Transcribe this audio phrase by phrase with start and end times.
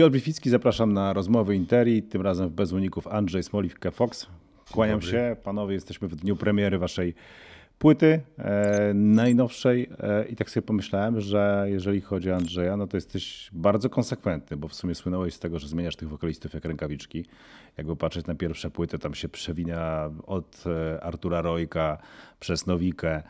[0.00, 4.26] Piotr Witwicki, zapraszam na rozmowy Interi, tym razem w Bez Uników Andrzej Smoliwka Fox.
[4.72, 5.12] Kłaniam Dobry.
[5.12, 7.14] się, panowie, jesteśmy w dniu premiery waszej
[7.78, 12.96] płyty e, najnowszej e, i tak sobie pomyślałem, że jeżeli chodzi o Andrzeja, no to
[12.96, 17.24] jesteś bardzo konsekwentny, bo w sumie słynąłeś z tego, że zmieniasz tych wokalistów jak rękawiczki.
[17.76, 21.98] Jakby patrzeć na pierwsze płyty, tam się przewina od e, Artura Rojka
[22.40, 23.22] przez Nowikę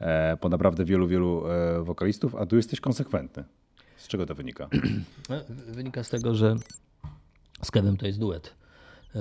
[0.00, 3.44] e, po naprawdę wielu, wielu e, wokalistów, a tu jesteś konsekwentny.
[4.00, 4.68] Z czego to wynika?
[5.28, 5.36] No,
[5.66, 6.56] wynika z tego, że
[7.62, 8.54] z Kevem to jest duet.
[9.14, 9.20] E,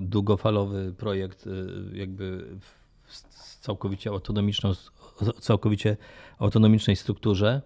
[0.00, 1.50] długofalowy projekt, e,
[1.96, 3.20] jakby w
[3.60, 4.72] całkowicie autonomiczną,
[5.40, 5.96] całkowicie
[6.38, 7.62] autonomicznej strukturze.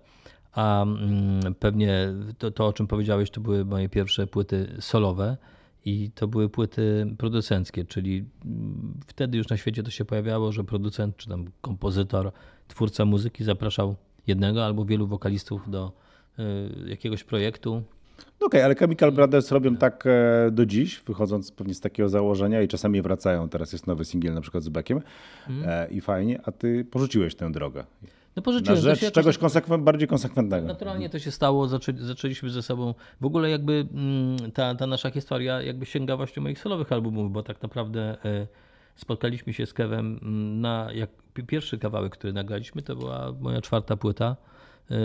[0.53, 5.37] A mm, pewnie to, to, o czym powiedziałeś, to były moje pierwsze płyty solowe
[5.84, 10.65] i to były płyty producenckie, czyli mm, wtedy już na świecie to się pojawiało, że
[10.65, 12.33] producent czy tam kompozytor,
[12.69, 15.92] twórca muzyki zapraszał jednego albo wielu wokalistów do
[16.38, 16.42] y,
[16.89, 17.83] jakiegoś projektu.
[18.41, 22.08] No okej, okay, ale Chemical Brothers robią tak e, do dziś, wychodząc pewnie z takiego
[22.08, 23.48] założenia i czasami wracają.
[23.48, 25.00] Teraz jest nowy singiel na przykład z Beckiem
[25.48, 25.91] mm.
[25.91, 27.84] i fajnie, a ty porzuciłeś tę drogę.
[28.36, 28.84] No porzuciłem.
[28.84, 30.67] Na rzecz czegoś konsekwent, bardziej konsekwentnego.
[30.67, 35.11] Naturalnie to się stało, zaczę, zaczęliśmy ze sobą, w ogóle jakby mm, ta, ta nasza
[35.11, 38.47] historia jakby sięga właśnie moich solowych albumów, bo tak naprawdę e,
[38.96, 41.10] spotkaliśmy się z Kevem mm, na, jak
[41.46, 44.36] pierwszy kawałek, który nagraliśmy, to była moja czwarta płyta.
[44.91, 44.96] E,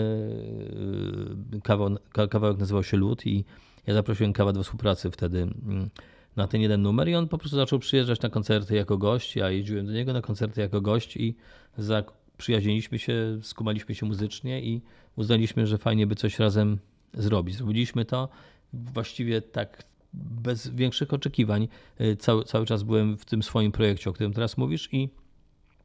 [1.62, 1.96] kawał,
[2.30, 3.44] kawałek nazywał się Lud i
[3.86, 5.90] ja zaprosiłem Kawa do współpracy wtedy mm,
[6.36, 9.36] na ten jeden numer i on po prostu zaczął przyjeżdżać na koncerty jako gość.
[9.36, 11.36] Ja jeździłem do niego na koncerty jako gość i
[11.78, 14.82] zaprzyjaźniliśmy się, skumaliśmy się muzycznie i
[15.16, 16.78] uznaliśmy, że fajnie by coś razem
[17.14, 17.56] zrobić.
[17.56, 18.28] Zrobiliśmy to
[18.72, 19.82] właściwie tak
[20.16, 21.68] bez większych oczekiwań.
[21.98, 25.08] E, cały, cały czas byłem w tym swoim projekcie, o którym teraz mówisz i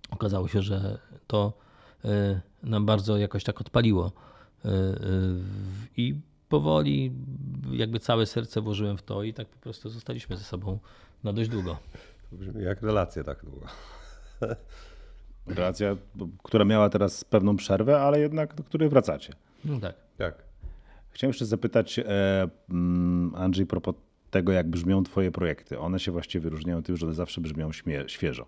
[0.09, 1.53] okazało się, że to
[2.05, 4.11] e, nam bardzo jakoś tak odpaliło.
[4.65, 4.69] E,
[5.97, 6.15] I
[6.49, 7.11] powoli
[7.71, 10.79] jakby całe serce włożyłem w to i tak po prostu zostaliśmy ze sobą
[11.23, 11.77] na dość długo.
[12.29, 13.65] To brzmi jak relacja tak długo.
[15.47, 15.95] Relacja,
[16.43, 19.33] która miała teraz pewną przerwę, ale jednak do której wracacie.
[19.65, 19.95] No tak.
[20.17, 20.35] tak.
[21.11, 22.03] Chciałem jeszcze zapytać e,
[22.69, 23.95] mm, Andrzej propos
[24.31, 25.79] tego, jak brzmią twoje projekty.
[25.79, 27.69] One się właściwie wyróżniają tym, że one zawsze brzmią
[28.07, 28.47] świeżo.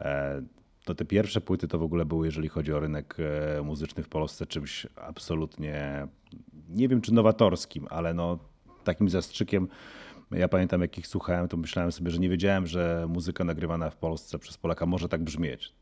[0.00, 0.42] E,
[0.84, 3.16] to te pierwsze płyty to w ogóle były, jeżeli chodzi o rynek
[3.58, 6.06] e, muzyczny w Polsce, czymś absolutnie,
[6.68, 8.38] nie wiem czy nowatorskim, ale no
[8.84, 9.68] takim zastrzykiem.
[10.30, 13.96] Ja pamiętam, jak ich słuchałem, to myślałem sobie, że nie wiedziałem, że muzyka nagrywana w
[13.96, 15.72] Polsce przez Polaka może tak brzmieć.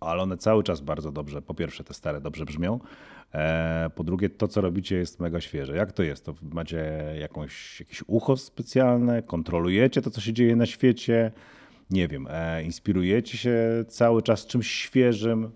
[0.00, 2.80] Ale one cały czas bardzo dobrze, po pierwsze te stare dobrze brzmią,
[3.94, 5.76] po drugie to, co robicie jest mega świeże.
[5.76, 6.24] Jak to jest?
[6.24, 11.32] To macie jakąś, jakieś ucho specjalne, kontrolujecie to, co się dzieje na świecie,
[11.90, 15.50] nie wiem, e, inspirujecie się cały czas czymś świeżym,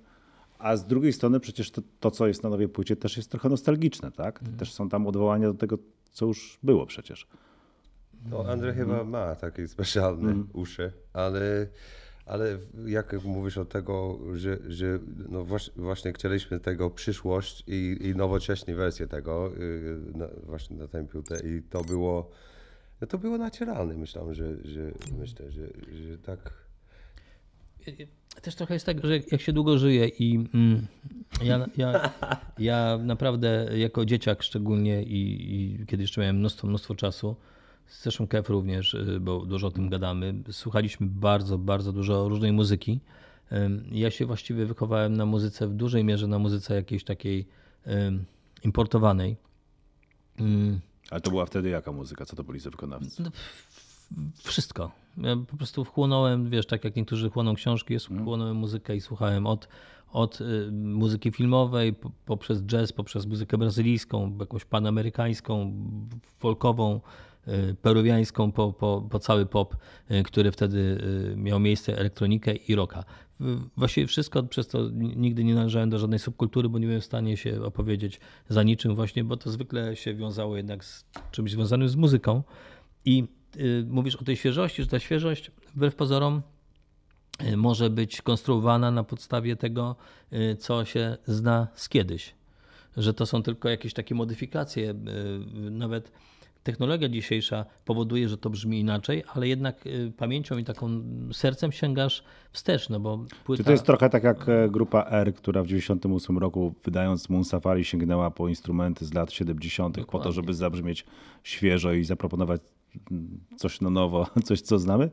[0.58, 3.48] a z drugiej strony przecież to, to co jest na nowej płycie też jest trochę
[3.48, 4.42] nostalgiczne, tak?
[4.42, 4.56] Mm.
[4.56, 5.78] Też są tam odwołania do tego,
[6.12, 7.26] co już było przecież.
[8.30, 8.86] No Andrzej mm.
[8.86, 10.48] chyba ma takie specjalne mm.
[10.52, 11.66] uszy, ale,
[12.28, 15.46] ale jak mówisz o tego, że, że no
[15.76, 19.98] właśnie chcieliśmy tego przyszłość i, i nowocześnie wersję tego y,
[20.46, 22.30] właśnie na tę płytę i to było
[23.00, 23.94] no to było naturalne.
[23.94, 24.80] Myślałem, że, że
[25.18, 25.66] myślę, że,
[26.06, 26.68] że tak.
[28.42, 30.86] Też trochę jest tak, że jak się długo żyje i mm,
[31.42, 32.10] ja, ja,
[32.58, 37.36] ja naprawdę jako dzieciak szczególnie i, i kiedy jeszcze miałem mnóstwo, mnóstwo czasu,
[37.90, 43.00] zresztą Kef również, y, bo dużo o tym gadamy, słuchaliśmy bardzo, bardzo dużo różnej muzyki.
[43.92, 47.46] Ja się właściwie wychowałem na muzyce, w dużej mierze na muzyce jakiejś takiej
[48.64, 49.36] importowanej.
[51.10, 52.24] Ale to była wtedy jaka muzyka?
[52.24, 53.22] Co to byli za wykonawcy?
[53.22, 53.30] No,
[54.44, 54.90] wszystko.
[55.16, 58.20] Ja po prostu wchłonąłem, wiesz, tak jak niektórzy chłoną książki, jest mhm.
[58.20, 59.68] wchłonąłem muzykę i słuchałem od,
[60.12, 61.94] od y, muzyki filmowej,
[62.26, 65.72] poprzez jazz, poprzez muzykę brazylijską, jakąś panamerykańską,
[66.38, 67.00] folkową,
[67.82, 69.76] peruwiańską, po, po, po cały pop,
[70.10, 71.02] y, który wtedy
[71.36, 73.04] miał miejsce, elektronikę i rocka.
[73.76, 77.36] Właściwie wszystko, przez to nigdy nie należałem do żadnej subkultury, bo nie byłem w stanie
[77.36, 81.96] się opowiedzieć za niczym właśnie, bo to zwykle się wiązało jednak z czymś związanym z
[81.96, 82.42] muzyką.
[83.04, 83.24] I
[83.56, 86.42] y, mówisz o tej świeżości, że ta świeżość wbrew pozorom
[87.42, 89.96] y, może być konstruowana na podstawie tego,
[90.32, 92.34] y, co się zna z kiedyś.
[92.96, 94.94] Że to są tylko jakieś takie modyfikacje, y,
[95.70, 96.12] nawet
[96.62, 101.02] technologia dzisiejsza powoduje, że to brzmi inaczej, ale jednak y, pamięcią i taką
[101.32, 103.60] sercem sięgasz wstecz, no bo płyta...
[103.60, 107.44] Czy to jest trochę tak jak e, grupa R, która w 98 roku wydając Moon
[107.44, 109.96] Safari sięgnęła po instrumenty z lat 70.
[109.96, 110.12] Dokładnie.
[110.12, 111.06] po to, żeby zabrzmieć
[111.42, 112.60] świeżo i zaproponować
[113.10, 115.10] mm, coś na nowo, coś co znamy?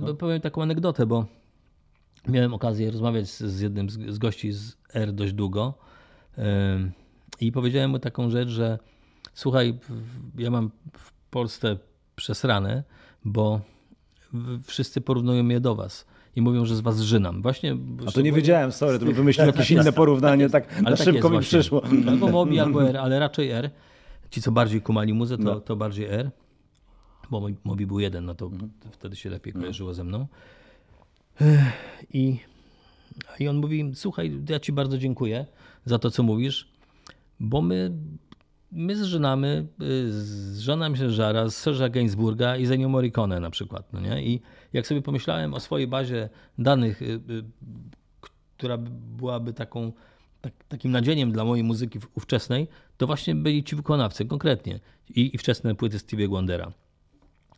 [0.00, 0.14] No.
[0.14, 1.26] Powiem taką anegdotę, bo
[2.28, 5.74] miałem okazję rozmawiać z jednym z gości z R dość długo
[7.40, 8.78] I powiedziałem mu taką rzecz, że
[9.38, 9.78] słuchaj,
[10.38, 11.76] ja mam w Polsce
[12.16, 12.82] przesrane,
[13.24, 13.60] bo
[14.62, 16.06] wszyscy porównują mnie do was
[16.36, 17.42] i mówią, że z was żynam.
[17.42, 17.76] Właśnie.
[18.06, 21.04] A to nie wiedziałem, sorry, to bym wymyślił jakieś inne porównanie, tak, ale na tak
[21.04, 21.82] szybko mi przyszło.
[22.08, 23.70] Albo Mobi, albo R, ale raczej R.
[24.30, 25.60] Ci, co bardziej kumali muzę, to, no.
[25.60, 26.30] to bardziej R.
[27.30, 28.70] Bo Mobi był jeden, no to mhm.
[28.92, 29.60] wtedy się lepiej no.
[29.60, 30.26] kojarzyło ze mną.
[32.12, 32.38] I,
[33.40, 35.46] I on mówi, słuchaj, ja ci bardzo dziękuję
[35.84, 36.68] za to, co mówisz,
[37.40, 37.92] bo my
[38.72, 43.92] my zżynamy, y, zżynam się żara z Serge'a Gainsburga i Zenio Morricone na przykład.
[43.92, 44.24] No nie?
[44.24, 44.40] I
[44.72, 46.28] jak sobie pomyślałem o swojej bazie
[46.58, 47.44] danych, y, y,
[48.56, 48.78] która
[49.16, 49.92] byłaby taką,
[50.40, 54.80] tak, takim nadzieniem dla mojej muzyki ówczesnej, to właśnie byli ci wykonawcy konkretnie
[55.14, 56.72] i, i wczesne płyty Stevie Wondera.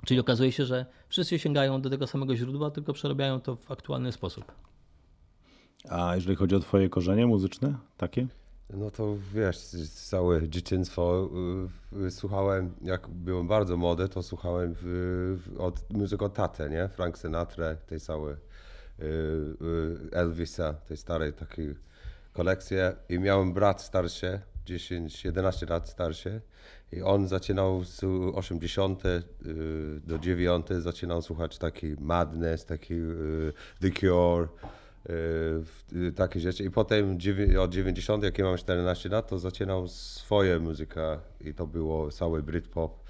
[0.06, 4.12] Czyli okazuje się, że wszyscy sięgają do tego samego źródła, tylko przerabiają to w aktualny
[4.12, 4.52] sposób.
[5.88, 8.26] A jeżeli chodzi o twoje korzenie muzyczne, takie?
[8.74, 9.58] No to wiesz,
[9.94, 11.30] całe dzieciństwo
[12.06, 16.88] y, słuchałem, jak byłem bardzo młody, to słuchałem w, od muzyki od nie?
[16.88, 19.56] Frank Sinatra, tej całej y, y,
[20.12, 21.74] Elvisa, tej starej takiej
[22.32, 22.76] kolekcji.
[23.08, 26.40] I miałem brat starszy, 10-11 lat starszy.
[26.92, 29.02] I on zaczynał z 80
[30.04, 32.94] do 9 zaczynał słuchać taki Madness, taki
[33.80, 34.79] The Cure, Y,
[36.16, 36.64] takie rzeczy.
[36.64, 37.18] I potem
[37.60, 42.42] od 90, jak ja mam 14 lat, to zaczynał swoje muzyka i to było cały
[42.42, 43.00] Britpop.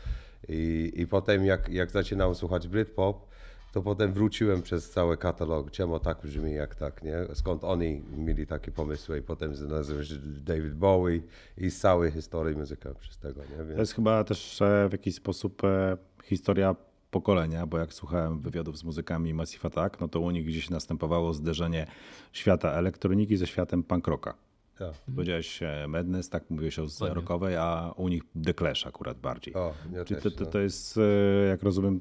[0.49, 3.31] I, i potem jak, jak zaczynałem słuchać Britpop,
[3.73, 7.17] to potem wróciłem przez cały katalog, czemu tak brzmi jak tak, nie?
[7.35, 10.05] Skąd oni mieli takie pomysły i potem znalazłem
[10.45, 11.21] David Bowie
[11.57, 13.57] i z całej historii muzyka przez tego, nie?
[13.57, 13.75] Więc...
[13.75, 16.77] To jest chyba też w jakiś sposób e, historia
[17.11, 21.35] pokolenia, bo jak słuchałem wywiadów z muzykami Massive Attack, no to u nich gdzieś następowało
[21.35, 21.87] zderzenie
[22.33, 24.35] świata elektroniki ze światem punk rocka.
[24.81, 24.93] Ja.
[25.15, 29.55] Powiedziałeś e, Madness, tak mówiłeś o z rockowej, a u nich The Clash akurat bardziej.
[29.55, 30.51] O, ja Czyli też, to, to, no.
[30.51, 32.01] to jest, e, jak rozumiem,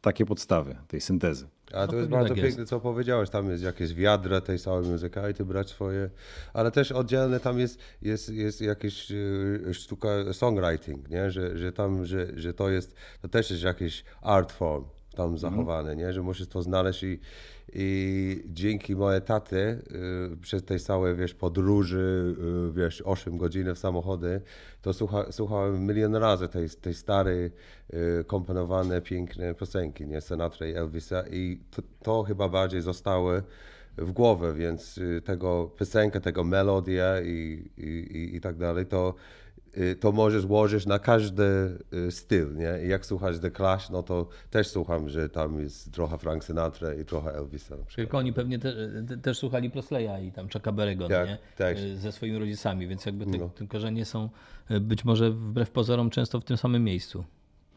[0.00, 1.48] takie podstawy tej syntezy.
[1.72, 3.30] A to jest bardzo tak piękne, co powiedziałeś.
[3.30, 6.10] Tam jest jakieś wiadra tej całej muzyki i ty brać swoje.
[6.52, 11.30] Ale też oddzielne tam jest, jest, jest jakieś e, sztuka songwriting, nie?
[11.30, 14.84] Że, że tam, że, że to jest, to też jest jakiś art form
[15.16, 16.12] tam zachowane, nie?
[16.12, 17.20] Że musisz to znaleźć i,
[17.72, 22.34] i dzięki mojej taty y, przez tej całej, wiesz, podróży,
[22.68, 24.40] y, wiesz, 8 godzin w samochody,
[24.82, 27.50] to słucha, słuchałem milion razy tej, tej starej,
[27.94, 30.20] y, komponowane, piękne piosenki, nie?
[30.20, 33.42] Sinatra i Elvisa i to, to chyba bardziej zostały
[33.96, 39.14] w głowę, więc tego piosenkę, tego melodię i, i, i tak dalej, to
[40.00, 41.78] to możesz łożyć na każdy
[42.08, 42.84] y, styl, nie?
[42.84, 46.94] I jak słuchasz The Clash, no to też słucham, że tam jest trochę Frank Sinatra
[46.94, 48.74] i trochę Elvisa na Tylko oni pewnie te,
[49.08, 51.38] te, też słuchali Presleya i tam Chucka Berry'ego, tak, nie?
[51.56, 51.76] Tak.
[51.96, 53.48] Ze swoimi rodzicami, więc jakby te, no.
[53.48, 54.30] te korzenie są
[54.80, 57.24] być może wbrew pozorom często w tym samym miejscu.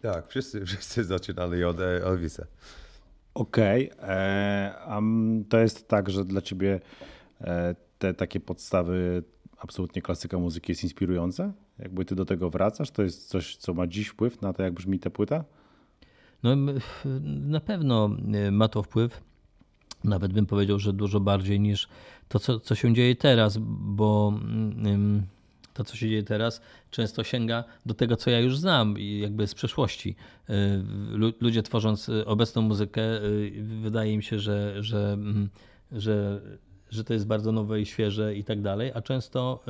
[0.02, 2.46] Tak, wszyscy, wszyscy zaczynali od Elvisa.
[3.34, 4.10] Okej, okay.
[4.10, 5.02] E,
[5.50, 6.80] to jest tak, że dla ciebie
[7.42, 9.24] e, te takie podstawy
[9.58, 11.54] absolutnie klasyka muzyki jest inspirująca?
[11.81, 14.74] Jakby ty do tego wracasz, to jest coś, co ma dziś wpływ na to, jak
[14.74, 15.44] brzmi ta płyta?
[16.44, 16.56] No
[17.25, 19.22] na pewno e, ma to wpływ.
[20.04, 21.88] Nawet bym powiedział, że dużo bardziej niż
[22.28, 25.25] to, co, co się dzieje teraz, bo mm,
[25.74, 29.48] to, co się dzieje teraz, często sięga do tego, co ja już znam i jakby
[29.48, 30.15] z przeszłości.
[30.50, 30.84] E,
[31.41, 33.22] ludzie tworząc obecną muzykę, e,
[33.82, 35.50] wydaje mi się, że, że, mm,
[35.91, 36.41] że
[36.89, 39.63] że to jest bardzo nowe i świeże i tak dalej, a często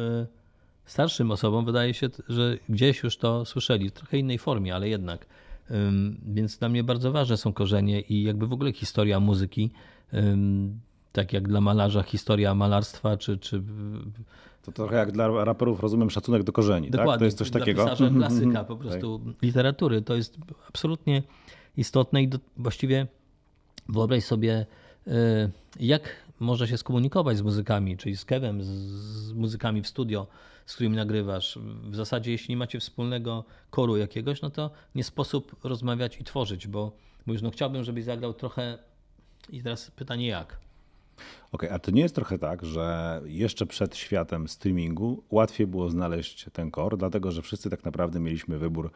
[0.86, 5.26] starszym osobom wydaje się, że gdzieś już to słyszeli w trochę innej formie, ale jednak.
[6.26, 9.72] Więc dla mnie bardzo ważne są korzenie i jakby w ogóle historia muzyki,
[11.12, 13.64] tak jak dla malarza historia malarstwa, czy, czy
[14.62, 17.20] to trochę jak dla raperów rozumiem szacunek do korzeni, Dokładnie, tak?
[17.20, 17.86] To jest coś takiego.
[18.18, 19.42] klasyka po prostu tak.
[19.42, 20.02] literatury.
[20.02, 20.38] To jest
[20.70, 21.24] absolutnie
[21.78, 23.08] istotne i do, właściwie
[23.90, 24.66] wyobraź sobie,
[25.08, 25.12] y,
[25.80, 26.02] jak
[26.42, 30.28] może się skomunikować z muzykami, czyli z Kevem, z, muzykami w studio,
[30.66, 31.60] z którymi nagrywasz.
[31.84, 36.68] W zasadzie, jeśli nie macie wspólnego koru jakiegoś, no to nie sposób rozmawiać i tworzyć,
[36.68, 36.92] bo
[37.26, 38.78] mówisz, no chciałbym, żebyś zagrał trochę.
[39.50, 40.58] I teraz pytanie jak?
[41.52, 45.90] Okej, okay, a to nie jest trochę tak, że jeszcze przed światem streamingu łatwiej było
[45.90, 48.92] znaleźć ten kor, dlatego że wszyscy tak naprawdę mieliśmy wybór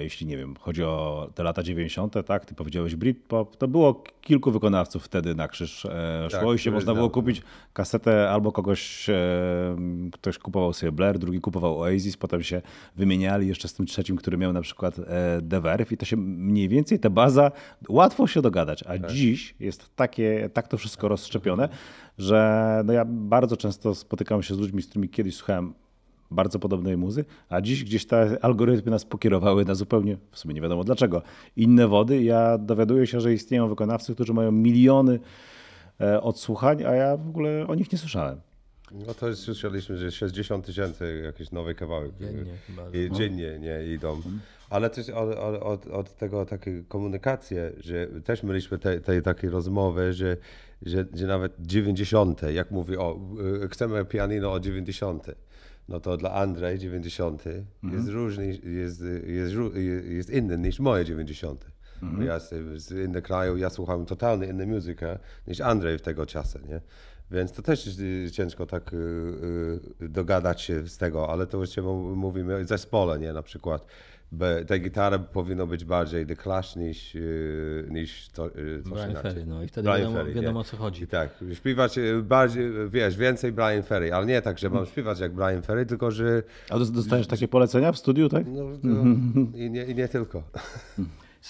[0.00, 2.46] jeśli nie wiem, chodzi o te lata 90., tak?
[2.46, 6.70] Ty powiedziałeś Britpop, to było kilku wykonawców wtedy na krzyż e, szło tak, i się
[6.70, 9.14] można było kupić kasetę albo kogoś, e,
[10.12, 12.62] ktoś kupował sobie Blair, drugi kupował Oasis, potem się
[12.96, 14.96] wymieniali jeszcze z tym trzecim, który miał na przykład
[15.50, 17.52] The Verve i to się mniej więcej, ta baza,
[17.88, 19.12] łatwo się dogadać, a tak.
[19.12, 21.68] dziś jest takie, tak to wszystko rozszczepione,
[22.18, 25.74] że no ja bardzo często spotykam się z ludźmi, z którymi kiedyś słuchałem
[26.34, 30.60] bardzo podobnej muzy, a dziś gdzieś te algorytmy nas pokierowały na zupełnie, w sumie nie
[30.60, 31.22] wiadomo dlaczego,
[31.56, 32.22] inne wody.
[32.22, 35.20] Ja dowiaduję się, że istnieją wykonawcy, którzy mają miliony
[36.00, 38.40] e, odsłuchań, a ja w ogóle o nich nie słyszałem.
[39.06, 42.82] No to słyszeliśmy, że 60 tysięcy jakieś nowe kawałek Dziennie chyba.
[42.92, 44.20] i dziennie nie idą.
[44.70, 50.12] Ale też od, od, od, tego takie komunikacje, że też mieliśmy tej te, takiej rozmowy,
[50.12, 50.36] że,
[50.82, 53.18] że, że nawet 90, jak mówi, o,
[53.64, 55.26] y, chcemy pianino o 90.
[55.88, 57.44] No to dla Andrzej 90
[57.92, 59.54] jest różny, jest, jest,
[60.08, 61.66] jest inny niż moje 90.
[62.02, 62.50] Bo Ja z,
[62.82, 65.04] z innego kraju, ja słucham totalnie innej muzyki
[65.46, 66.80] niż Andrzej w tego czasu, nie?
[67.30, 68.96] Więc to też jest y, ciężko tak y,
[70.02, 73.32] y, dogadać się z tego, ale to właściwie mówimy o zespole, nie?
[73.32, 73.86] Na przykład
[74.34, 79.10] be- ta gitara powinna być bardziej The Clash niż, y, niż to, y, coś Brian
[79.10, 79.32] inaczej.
[79.32, 81.02] Ferry, no i wtedy Brian wiadomo, Ferry, wiadomo o co chodzi.
[81.02, 85.20] I tak, śpiewać y, bardziej, wiesz, więcej Brian Ferry, ale nie tak, że mam śpiewać
[85.20, 88.46] jak Brian Ferry, tylko że A dos- dostajesz takie polecenia w studiu, tak?
[88.46, 89.02] no, no,
[89.64, 90.42] i, nie, i nie tylko.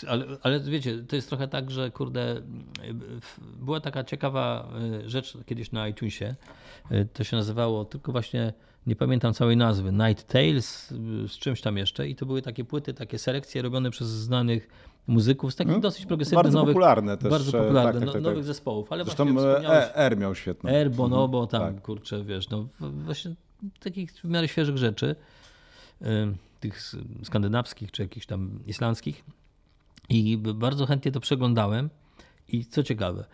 [0.09, 2.43] Ale, ale wiecie, to jest trochę tak, że kurde,
[3.61, 4.69] była taka ciekawa
[5.07, 6.35] rzecz kiedyś na iTunesie.
[7.13, 8.53] To się nazywało tylko właśnie,
[8.87, 12.09] nie pamiętam całej nazwy, Night Tales y, z czymś tam jeszcze.
[12.09, 14.69] I to były takie płyty, takie selekcje robione przez znanych
[15.07, 18.13] muzyków z takich dosyć progresywnych, bardzo nowych, popularne też, bardzo e, popularnych, tak, tak, no,
[18.13, 18.45] tak, nowych tak.
[18.45, 18.93] zespołów.
[18.93, 19.27] Ale Zresztą
[19.95, 20.71] R miał świetne.
[20.71, 21.83] Air, Bonobo, tam tak.
[21.83, 23.35] kurczę, wiesz, no właśnie
[23.81, 25.17] takich w miarę świeżych rzeczy,
[26.61, 29.25] tych skandynawskich czy jakichś tam islandzkich.
[30.09, 31.91] I bardzo chętnie to przeglądałem.
[32.49, 33.25] I co ciekawe,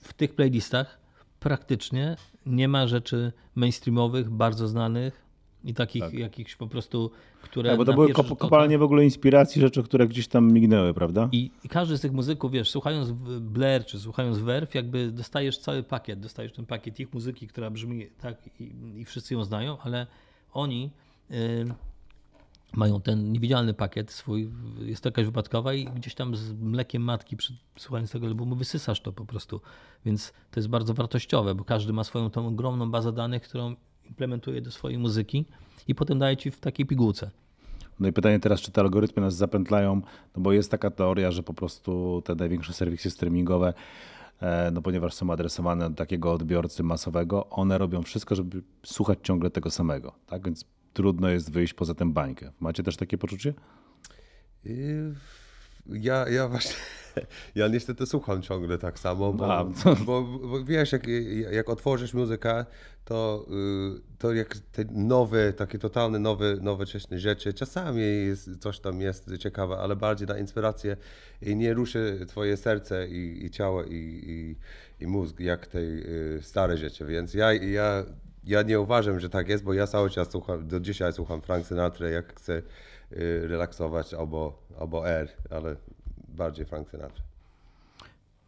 [0.00, 0.99] w tych playlistach
[1.40, 2.16] praktycznie
[2.46, 5.30] nie ma rzeczy mainstreamowych, bardzo znanych
[5.64, 7.10] i takich jakichś po prostu,
[7.42, 7.70] które.
[7.70, 11.28] Tak, bo to były kop- kopalnie w ogóle inspiracji, rzeczy, które gdzieś tam mignęły, prawda?
[11.32, 15.82] i, I każdy z tych muzyków, wiesz, słuchając Blair czy słuchając Verve, jakby dostajesz cały
[15.82, 20.06] pakiet, dostajesz ten pakiet ich muzyki, która brzmi tak i, i wszyscy ją znają, ale
[20.52, 20.90] oni
[21.30, 21.34] y,
[22.76, 24.50] mają ten niewidzialny pakiet swój,
[24.80, 27.36] jest to jakaś wypadkowa i gdzieś tam z mlekiem matki
[27.76, 29.60] słuchając tego albumu wysysasz to po prostu.
[30.04, 34.62] Więc to jest bardzo wartościowe, bo każdy ma swoją tą ogromną bazę danych, którą implementuje
[34.62, 35.44] do swojej muzyki
[35.88, 37.30] i potem daje ci w takiej pigułce.
[38.00, 40.00] No i pytanie teraz, czy te algorytmy nas zapętlają,
[40.36, 43.74] no bo jest taka teoria, że po prostu te największe serwisy streamingowe,
[44.40, 49.50] e, no ponieważ są adresowane do takiego odbiorcy masowego, one robią wszystko, żeby słuchać ciągle
[49.50, 50.44] tego samego, tak?
[50.44, 52.52] Więc trudno jest wyjść poza tę bańkę.
[52.60, 53.54] Macie też takie poczucie?
[54.64, 54.74] I
[55.86, 56.74] ja, ja właśnie,
[57.54, 59.64] ja niestety słucham ciągle tak samo, bo, A,
[60.06, 61.06] bo, bo wiesz, jak,
[61.52, 62.64] jak otworzysz muzykę,
[63.04, 63.46] to,
[63.96, 69.36] y, to jak te nowe, takie totalne nowe, nowocześne rzeczy, czasami jest, coś tam jest
[69.38, 70.96] ciekawe, ale bardziej na inspirację
[71.42, 74.56] i nie ruszy twoje serce i, i ciało i, i,
[75.04, 78.04] i mózg, jak te y, stare rzeczy, więc ja, ja,
[78.44, 81.66] ja nie uważam, że tak jest, bo ja cały czas słucham, do dzisiaj słucham Frank
[81.66, 82.52] Sinatra, jak chcę
[83.12, 85.76] y, relaksować albo, albo R, ale
[86.28, 87.22] bardziej Frank Sinatra.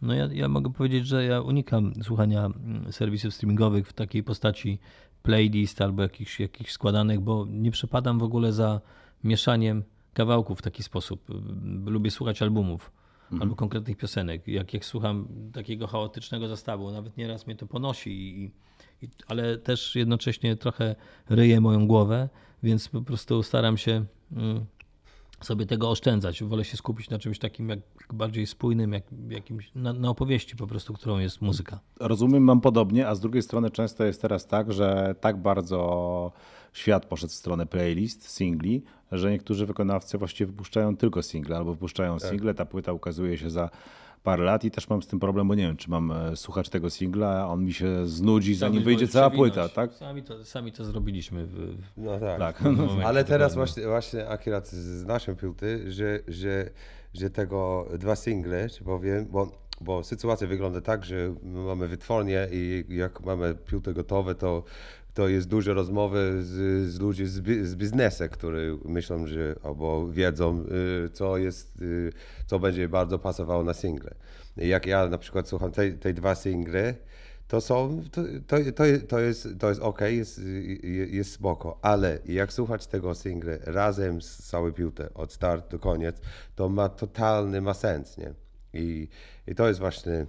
[0.02, 4.78] No ja, ja mogę powiedzieć, że ja unikam słuchania mm, serwisów streamingowych w takiej postaci
[5.22, 8.80] playlist albo jakichś, jakichś składanych, bo nie przepadam w ogóle za
[9.24, 9.84] mieszaniem
[10.14, 11.24] kawałków w taki sposób.
[11.86, 12.92] Lubię słuchać albumów
[13.40, 14.48] albo konkretnych piosenek.
[14.48, 18.52] Jak, jak słucham takiego chaotycznego zestawu, nawet nieraz mnie to ponosi, i, i,
[19.26, 20.94] ale też jednocześnie trochę
[21.28, 22.28] ryje moją głowę,
[22.62, 24.64] więc po prostu staram się mm,
[25.44, 26.42] sobie tego oszczędzać.
[26.42, 27.78] Wolę się skupić na czymś takim jak
[28.12, 31.80] bardziej spójnym, jak, jakimś, na, na opowieści po prostu, którą jest muzyka.
[32.00, 36.32] Rozumiem, mam podobnie, a z drugiej strony często jest teraz tak, że tak bardzo
[36.72, 38.82] świat poszedł w stronę playlist, singli,
[39.12, 43.70] że niektórzy wykonawcy właściwie wypuszczają tylko single albo wypuszczają single, ta płyta ukazuje się za
[44.22, 46.68] parę lat i też mam z tym problem, bo nie wiem, czy mam e, słuchać
[46.68, 49.92] tego singla, a on mi się znudzi, zanim wyjdzie cała płyta, tak?
[49.94, 51.46] Sami to, sami to zrobiliśmy.
[51.46, 52.38] W, w, No tak.
[52.38, 52.60] Tak.
[52.60, 56.70] momencie, Ale teraz właśnie, właśnie akurat z naszej płyty, że, że,
[57.14, 59.50] że tego dwa single, czy powiem, bo,
[59.80, 64.64] bo sytuacja wygląda tak, że my mamy wytwórnię i jak mamy płyty gotowe, to,
[65.14, 70.08] to jest dużo rozmowy z, z ludźmi z, bi- z biznesu, którzy myślą, że albo
[70.08, 70.64] wiedzą,
[71.06, 72.12] y, co jest, y,
[72.46, 74.14] co będzie bardzo pasowało na single.
[74.56, 76.94] Jak ja na przykład słucham tej, tej dwa single,
[77.48, 78.56] to są, to, to,
[79.08, 80.40] to, jest, to jest ok, jest,
[81.08, 86.16] jest spoko, ale jak słuchać tego single razem z całą piłtę, od start do koniec,
[86.56, 88.34] to ma totalny ma sens, nie?
[88.74, 89.08] I,
[89.46, 90.26] i to jest właśnie,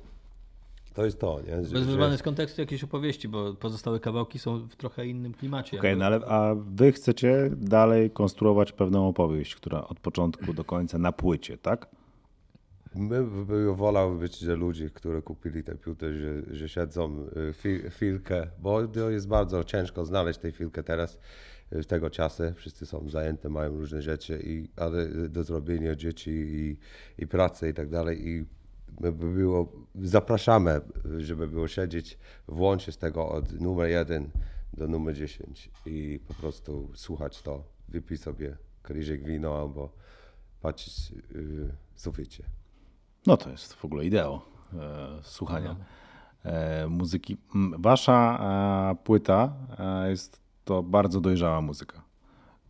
[0.94, 1.66] to jest to, nie?
[1.66, 5.78] Że, Bez wyrwane z kontekstu jakieś opowieści, bo pozostałe kawałki są w trochę innym klimacie.
[5.78, 6.00] Okej, jakby.
[6.00, 11.12] no ale a wy chcecie dalej konstruować pewną opowieść, która od początku do końca na
[11.12, 11.88] płycie, tak?
[12.96, 17.28] My by wolał być, że ludzie, którzy kupili te płyty, że, że siedzą
[17.66, 21.20] y, chwilkę, bo to jest bardzo ciężko znaleźć tę chwilkę teraz
[21.72, 22.44] w tego czasu.
[22.56, 26.78] Wszyscy są zajęte, mają różne rzeczy, i, ale do zrobienia dzieci i,
[27.18, 28.28] i pracy i tak dalej.
[28.28, 28.46] I
[29.02, 30.82] by było, zapraszamy,
[31.18, 34.30] żeby było siedzieć w łączy z tego od numer jeden
[34.74, 39.90] do numer 10 i po prostu słuchać to, wypić sobie kryżyk wino albo
[40.62, 42.44] patrzeć yy, w suficie.
[43.28, 44.42] No to jest w ogóle ideał
[44.74, 45.76] e, słuchania
[46.44, 47.38] e, muzyki.
[47.78, 48.40] Wasza
[48.92, 52.02] e, płyta e, jest to bardzo dojrzała muzyka.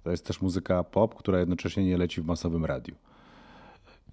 [0.04, 2.96] To jest też muzyka pop, która jednocześnie nie leci w masowym radiu.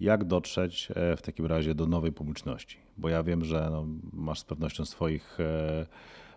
[0.01, 2.79] Jak dotrzeć e, w takim razie do nowej publiczności?
[2.99, 5.87] Bo ja wiem, że no, masz z pewnością swoich e,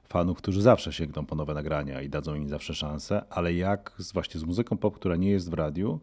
[0.03, 4.13] fanów, którzy zawsze sięgną po nowe nagrania i dadzą im zawsze szansę, ale jak z,
[4.13, 5.99] właśnie z muzyką pop, która nie jest w radiu,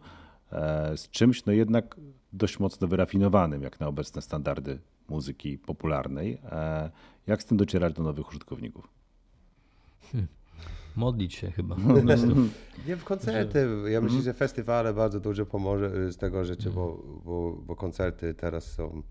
[0.52, 1.96] e, z czymś no jednak
[2.32, 6.38] dość mocno wyrafinowanym, jak na obecne standardy muzyki popularnej,
[7.26, 8.88] jak z tym docierać do nowych użytkowników?
[10.12, 10.39] Hmm
[10.96, 11.76] modlić się chyba.
[12.86, 13.58] Nie w koncerty.
[13.68, 14.22] Ja myślę, mhm.
[14.22, 16.86] że festiwale bardzo dużo pomoże z tego rzeczy, mhm.
[16.86, 19.02] bo, bo, bo koncerty teraz są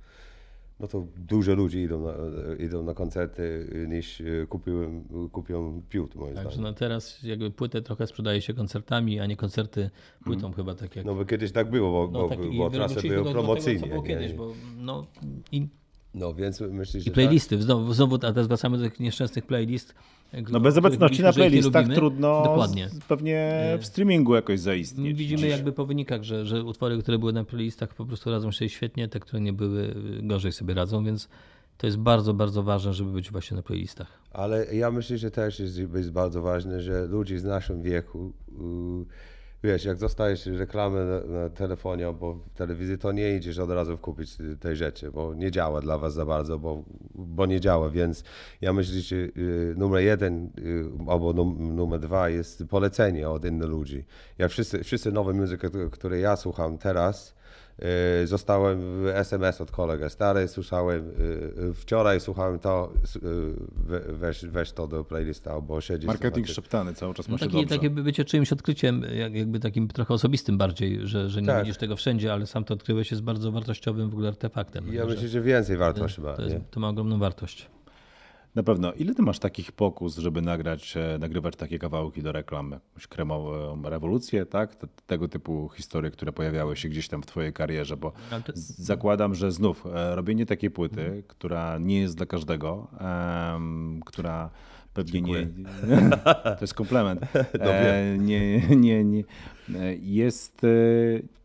[0.80, 2.14] no to dużo ludzi idą na,
[2.60, 6.64] idą na koncerty niż kupiłem, kupią piłt, moim Także zdaniem.
[6.64, 9.90] no teraz jakby płytę trochę sprzedaje się koncertami, a nie koncerty
[10.24, 10.54] płytą mm.
[10.54, 11.06] chyba tak jak...
[11.06, 13.88] No bo kiedyś tak było, bo, no, tak, bo, bo trasy były promocyjnie.
[13.90, 15.06] Tego, kiedyś, bo no
[15.52, 15.68] i
[16.14, 17.10] no więc myślę, że.
[17.10, 17.56] I playlisty.
[17.56, 17.64] Tak?
[17.64, 19.96] Znowu, znowu, a teraz wracamy do tych nieszczęsnych playlist.
[20.52, 22.90] No bez obecności na playlistach trudno Dokładnie.
[23.08, 25.18] pewnie w streamingu jakoś zaistnieć.
[25.18, 25.52] Widzimy dziś.
[25.52, 29.08] jakby po wynikach, że, że utwory, które były na playlistach po prostu radzą sobie świetnie,
[29.08, 31.30] te, które nie były, gorzej sobie radzą, więc
[31.78, 34.08] to jest bardzo, bardzo ważne, żeby być właśnie na playlistach.
[34.32, 38.34] Ale ja myślę, że też jest, jest bardzo ważne, że ludzie z naszym wieku
[39.64, 43.98] wiesz, jak dostajesz reklamę na, na, telefonie albo w telewizji, to nie idziesz od razu
[43.98, 46.84] kupić tej rzeczy, bo nie działa dla was za bardzo, bo,
[47.16, 48.24] bo nie działa, więc
[48.62, 53.70] ja myślę, że y, numer jeden y, albo num, numer dwa jest polecenie od innych
[53.70, 54.06] ludzi.
[54.38, 57.39] Ja wszyscy, wszyscy nowe muzyki, które ja słucham teraz,
[58.26, 62.94] zostałem SMS od kolegę stary, słyszałem, y, y, wczoraj słuchałem to,
[64.10, 66.08] weź, weź to do playlista albo siedzieć.
[66.08, 70.58] Marketing szeptany cały czas ma no, taki, Takie bycie czyimś odkryciem, jakby takim trochę osobistym
[70.58, 71.64] bardziej, że, że nie tak.
[71.64, 74.94] widzisz tego wszędzie, ale sam to odkryłeś jest bardzo wartościowym w ogóle artefaktem.
[74.94, 76.34] Ja myślę, że więcej wartość to, ma.
[76.34, 77.68] To, jest, to ma ogromną wartość.
[78.60, 78.94] Na pewno.
[78.94, 82.72] Ile ty masz takich pokus, żeby nagrać, e, nagrywać takie kawałki do reklam?
[82.72, 84.76] Jakąś kremową rewolucję, tak?
[85.08, 88.12] Tego typu historie, które pojawiały się gdzieś tam w twojej karierze, bo
[88.46, 88.54] to...
[88.56, 91.24] zakładam, że znów e, robienie takiej płyty, hmm.
[91.28, 94.50] która nie jest dla każdego, um, która
[94.94, 95.48] pewnie nie.
[96.60, 97.22] To jest komplement.
[97.60, 99.24] No e, nie, nie, nie.
[100.02, 100.62] Jest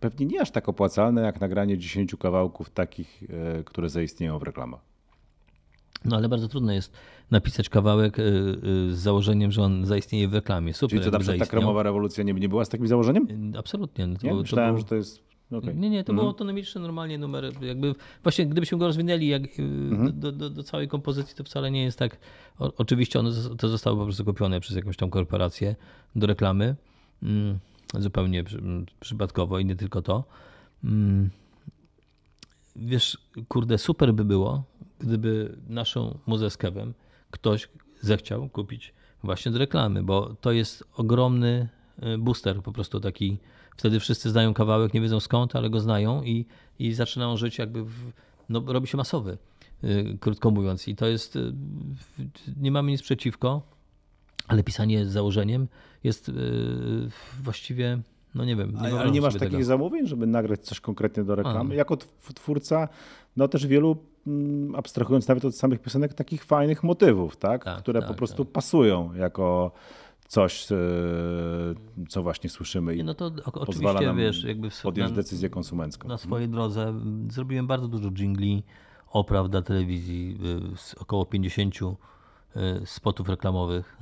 [0.01, 3.23] pewnie nie aż tak opłacalne jak nagranie 10 kawałków takich,
[3.65, 4.94] które zaistnieją w reklamach.
[6.05, 6.93] No ale bardzo trudno jest
[7.31, 10.75] napisać kawałek y, y, z założeniem, że on zaistnieje w reklamie.
[10.75, 13.53] Super, Czyli to na przykład ta kremowa rewolucja nie, nie była z takim założeniem?
[13.59, 14.07] Absolutnie.
[14.07, 14.35] No to nie?
[14.35, 14.79] Myślałem, to było...
[14.79, 15.25] że to jest...
[15.51, 15.75] Okay.
[15.75, 16.17] Nie, nie, to mhm.
[16.17, 17.53] był autonomiczny normalnie numer.
[17.63, 20.21] Jakby właśnie gdybyśmy go rozwinęli jak, mhm.
[20.21, 22.19] do, do, do, całej kompozycji, to wcale nie jest tak.
[22.59, 25.77] O, oczywiście ono to zostało po prostu kupione przez jakąś tam korporację
[26.17, 26.77] do reklamy.
[27.23, 27.59] Mm,
[27.99, 28.63] zupełnie przy,
[29.01, 30.25] przypadkowo i nie tylko to.
[30.85, 31.31] Mm,
[32.77, 34.65] wiesz, kurde, super by było,
[34.99, 36.57] gdyby naszą muzę z
[37.31, 37.69] ktoś
[38.01, 41.69] zechciał kupić właśnie do reklamy, bo to jest ogromny
[42.03, 43.39] y, booster, po prostu taki.
[43.77, 46.47] Wtedy wszyscy znają kawałek, nie wiedzą skąd, ale go znają i,
[46.79, 48.13] i zaczynają żyć jakby, w,
[48.49, 49.39] no, robi się masowy,
[49.85, 50.89] y, krótko mówiąc.
[50.89, 51.53] I to jest, y,
[52.57, 53.63] nie mamy nic przeciwko,
[54.49, 55.69] ale pisanie z założeniem
[56.05, 56.31] jest
[57.43, 57.99] właściwie
[58.35, 58.73] no nie wiem.
[58.73, 59.65] Nie ale, ale nie masz takich tego.
[59.65, 61.75] zamówień, żeby nagrać coś konkretnie do reklamy?
[61.75, 61.77] A.
[61.77, 61.97] Jako
[62.35, 62.89] twórca,
[63.37, 67.65] no też wielu, mm, abstrahując nawet od samych piosenek, takich fajnych motywów, tak?
[67.65, 68.53] tak które tak, po prostu tak.
[68.53, 69.73] pasują jako
[70.29, 70.77] coś, e,
[72.09, 73.31] co właśnie słyszymy i no to
[73.67, 76.09] pozwala nam wiesz, jakby w, podjąć na, decyzję konsumencką.
[76.09, 76.95] Na swojej drodze
[77.31, 78.63] zrobiłem bardzo dużo jingli,
[79.11, 80.39] opraw dla telewizji,
[80.97, 81.75] y, około 50
[82.57, 83.99] Y, spotów reklamowych,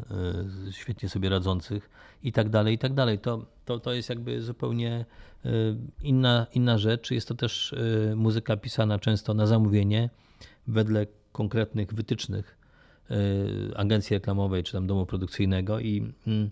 [0.68, 1.90] y, świetnie sobie radzących
[2.22, 3.18] i tak dalej, i tak dalej.
[3.18, 5.04] To, to, to jest jakby zupełnie
[5.46, 5.48] y,
[6.02, 7.10] inna, inna rzecz.
[7.10, 7.74] Jest to też
[8.16, 10.10] muzyka pisana często na zamówienie,
[10.66, 12.58] wedle konkretnych wytycznych
[13.76, 16.50] agencji reklamowej czy tam domu produkcyjnego i mm,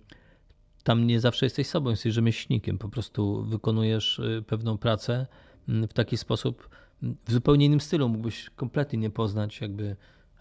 [0.83, 5.27] tam nie zawsze jesteś sobą, jesteś rzemieślnikiem, po prostu wykonujesz pewną pracę
[5.69, 6.69] mm, w taki sposób,
[7.01, 8.09] w zupełnie innym stylu.
[8.09, 9.95] Mógłbyś kompletnie nie poznać jakby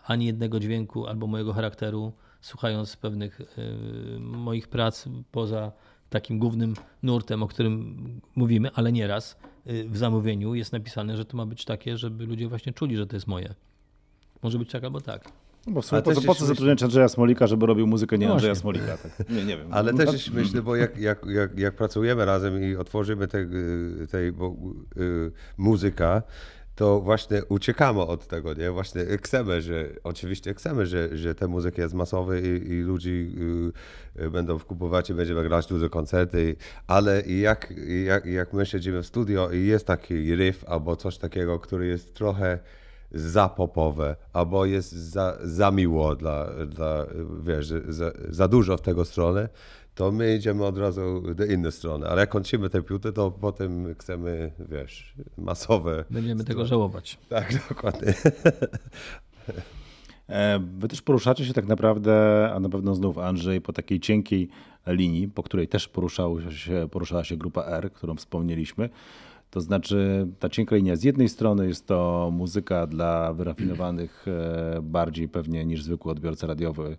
[0.04, 3.40] ani jednego dźwięku albo mojego charakteru, słuchając pewnych
[4.20, 5.72] moich prac poza
[6.10, 7.96] takim głównym nurtem, o którym
[8.36, 12.48] mówimy, ale nieraz y, w zamówieniu jest napisane, że to ma być takie, żeby ludzie
[12.48, 13.54] właśnie czuli, że to jest moje.
[14.42, 15.24] Może być tak albo tak.
[15.66, 18.26] No bo w sumie po, co- po co zatrudniać Andrzeja Smolika, żeby robił muzykę nie
[18.26, 18.54] No Andrzeja.
[18.54, 18.96] Smolika?
[18.96, 19.28] Tak.
[19.30, 19.66] Nie, nie wiem.
[19.70, 23.46] Ale No, też tak- myślę, bo jak, jak, jak, jak pracujemy razem i otworzymy tej,
[24.10, 24.56] tej bo,
[24.96, 26.22] y, muzyka,
[26.80, 28.70] to właśnie uciekamy od tego, nie?
[28.70, 33.32] Właśnie chcemy, że oczywiście chcemy, że, że ta muzyka jest masowa i, i ludzi
[34.16, 39.02] y, y, będą kupować i będziemy grać duże koncerty, ale jak, jak, jak my siedzimy
[39.02, 42.58] w studio i jest taki riff albo coś takiego, który jest trochę
[43.12, 47.06] za popowe, albo jest za, za miło dla, dla
[47.42, 49.48] wiesz, za, za dużo w tego stronę,
[50.00, 52.06] to my idziemy od razu do innej strony.
[52.08, 56.04] Ale jak kończymy te piłty, to potem chcemy, wiesz, masowe.
[56.10, 57.18] Będziemy tego żałować.
[57.28, 58.14] Tak, dokładnie.
[60.28, 62.14] E, Wy też poruszacie się tak naprawdę,
[62.54, 64.48] a na pewno znów Andrzej, po takiej cienkiej
[64.86, 68.88] linii, po której też poruszał się, poruszała się grupa R, którą wspomnieliśmy.
[69.50, 75.28] To znaczy ta cienka linia z jednej strony jest to muzyka dla wyrafinowanych e, bardziej
[75.28, 76.96] pewnie niż zwykły odbiorca radiowy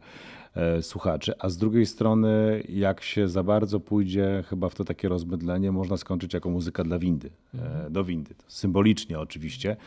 [0.82, 5.72] słuchaczy, a z drugiej strony jak się za bardzo pójdzie chyba w to takie rozmydlenie,
[5.72, 8.36] można skończyć jako muzyka dla windy, e, do windy.
[8.48, 9.78] Symbolicznie oczywiście.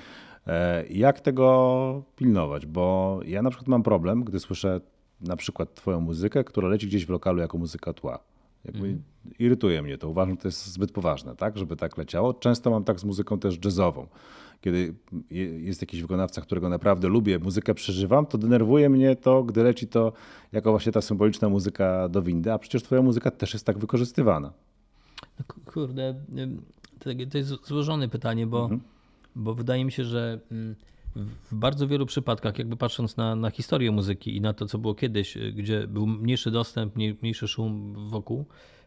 [0.47, 2.67] E, Jak tego pilnować?
[2.67, 4.81] Bo ja na przykład mam problem, gdy słyszę
[5.21, 8.19] na przykład twoją muzykę, która leci gdzieś w lokalu jako muzyka tła.
[8.65, 8.99] Jakby
[9.39, 10.09] Irytuje mnie to.
[10.09, 12.35] Uważam, że to jest zbyt poważne, tak, żeby tak leciało.
[12.35, 14.07] Często mam tak z muzyką też jazzową.
[14.65, 14.95] Kiedy
[15.31, 19.87] je- jest jakiś wykonawca, którego naprawdę lubię, muzykę przeżywam, to denerwuje mnie to, gdy leci
[19.87, 20.13] to
[20.53, 24.53] jako właśnie ta symboliczna muzyka do windy, a przecież twoja muzyka też jest tak wykorzystywana.
[25.39, 26.15] No, ku- kurde,
[27.31, 28.71] to, jest złożone pytanie, bo,
[29.37, 30.41] bo wydaje mi się, że
[31.51, 34.95] w bardzo wielu przypadkach, jakby patrząc na, na historię muzyki i na to, co było
[34.95, 38.45] kiedyś, y, gdzie był mniejszy dostęp, mniej- mniejszy szum wokół,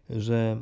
[0.09, 0.61] że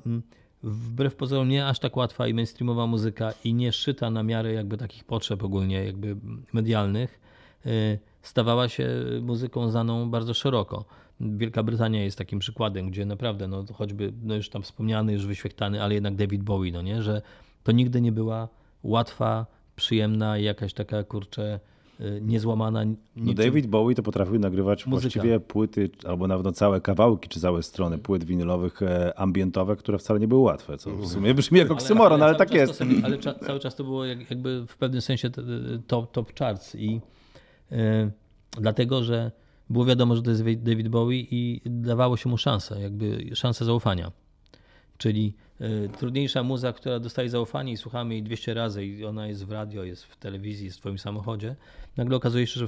[0.65, 4.78] wbrew pozorom nie aż tak łatwa i mainstreamowa muzyka i nie szyta na miarę jakby
[4.78, 6.15] takich potrzeb ogólnie jakby
[6.54, 7.19] medialnych,
[7.65, 8.89] y, stawała się
[9.21, 10.86] muzyką znaną bardzo szeroko.
[11.19, 15.84] Wielka Brytania jest takim przykładem, gdzie naprawdę, no choćby no już tam wspomniany, już wyświechtany,
[15.84, 17.21] ale jednak David Bowie, no nie, że
[17.63, 18.47] to nigdy nie była
[18.84, 21.60] łatwa, przyjemna i jakaś taka kurczę
[22.00, 22.86] y, niezłamana.
[22.86, 25.02] No niczym- David Bowie to potrafił nagrywać Muzyka.
[25.02, 29.98] właściwie płyty, albo nawet no całe kawałki, czy całe strony płyt winylowych e, ambientowe, które
[29.98, 32.80] wcale nie były łatwe, co w sumie brzmi jak oksymoron, ale, cały tak czas jest.
[32.80, 35.30] To ale cza, cały czas to było jak, jakby w pewnym sensie
[35.88, 37.02] top, top charts i
[37.72, 37.76] y,
[38.52, 39.32] dlatego, że
[39.70, 44.12] było wiadomo, że to jest David Bowie i dawało się mu szansę, jakby szansę zaufania.
[44.98, 45.34] Czyli
[45.98, 49.84] trudniejsza muza, która dostaje zaufanie i słuchamy jej 200 razy i ona jest w radio,
[49.84, 51.56] jest w telewizji, jest w twoim samochodzie,
[51.98, 52.68] nagle okazuje się, że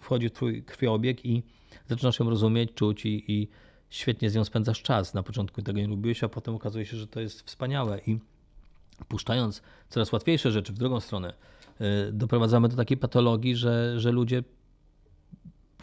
[0.00, 1.42] wchodzi w twój krwiobieg i
[1.88, 3.48] zaczynasz ją rozumieć, czuć i, i
[3.90, 5.14] świetnie z nią spędzasz czas.
[5.14, 8.18] Na początku tego nie lubiłeś, a potem okazuje się, że to jest wspaniałe i
[9.08, 11.34] puszczając coraz łatwiejsze rzeczy w drugą stronę,
[11.80, 14.42] y, doprowadzamy do takiej patologii, że, że ludzie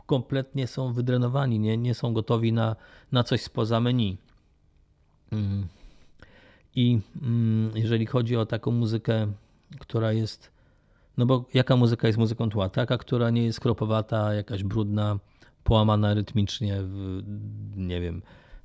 [0.06, 2.75] kompletnie są wydrenowani, nie, nie są gotowi na,
[3.12, 4.17] na coś spoza menu.
[5.32, 5.67] Mm.
[6.75, 9.27] I mm, jeżeli chodzi o taką muzykę,
[9.79, 10.51] która jest,
[11.17, 12.69] no bo jaka muzyka jest muzyką tła?
[12.69, 15.19] Taka, która nie jest kropowata, jakaś brudna,
[15.63, 16.81] połamana rytmicznie,
[17.75, 18.21] nie wiem,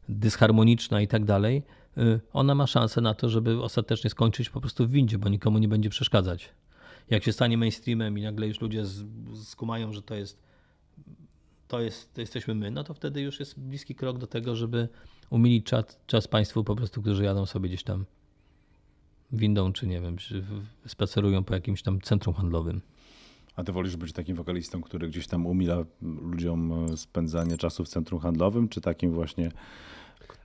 [0.08, 1.62] dysharmoniczna i tak dalej,
[1.98, 5.58] y, ona ma szansę na to, żeby ostatecznie skończyć po prostu w windzie, bo nikomu
[5.58, 6.48] nie będzie przeszkadzać.
[7.10, 8.84] Jak się stanie mainstreamem i nagle już ludzie
[9.34, 10.46] skumają, że to jest
[11.68, 14.88] to, jest, to jesteśmy my, no to wtedy już jest bliski krok do tego, żeby
[15.30, 18.04] umilić czas, czas Państwu po prostu, którzy jadą sobie gdzieś tam
[19.32, 20.44] windą, czy nie wiem, czy
[20.86, 22.80] spacerują po jakimś tam centrum handlowym.
[23.56, 28.20] A ty wolisz być takim wokalistą, który gdzieś tam umila ludziom spędzanie czasu w centrum
[28.20, 29.50] handlowym, czy takim właśnie,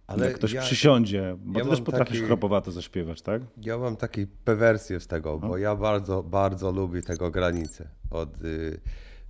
[0.08, 3.41] Ale jak ktoś ja- przysiądzie, bo ja ty też potrafisz taki- kropowato zaśpiewać, tak?
[3.62, 7.88] Ja mam taką perwersję z tego, bo ja bardzo, bardzo lubię tego granicę.
[8.12, 8.80] Od, y,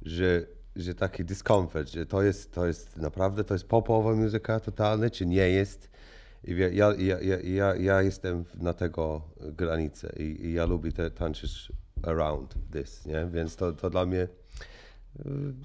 [0.01, 5.09] że, że taki dyskomfort, że to jest, to jest naprawdę, to jest popowa muzyka totalna,
[5.09, 5.91] czy nie jest.
[6.43, 11.11] I ja, ja, ja, ja, ja jestem na tego granicy i, i ja lubię te
[11.11, 11.71] tańczyć
[12.03, 13.27] around this, nie?
[13.31, 14.29] Więc to, to dla mnie y,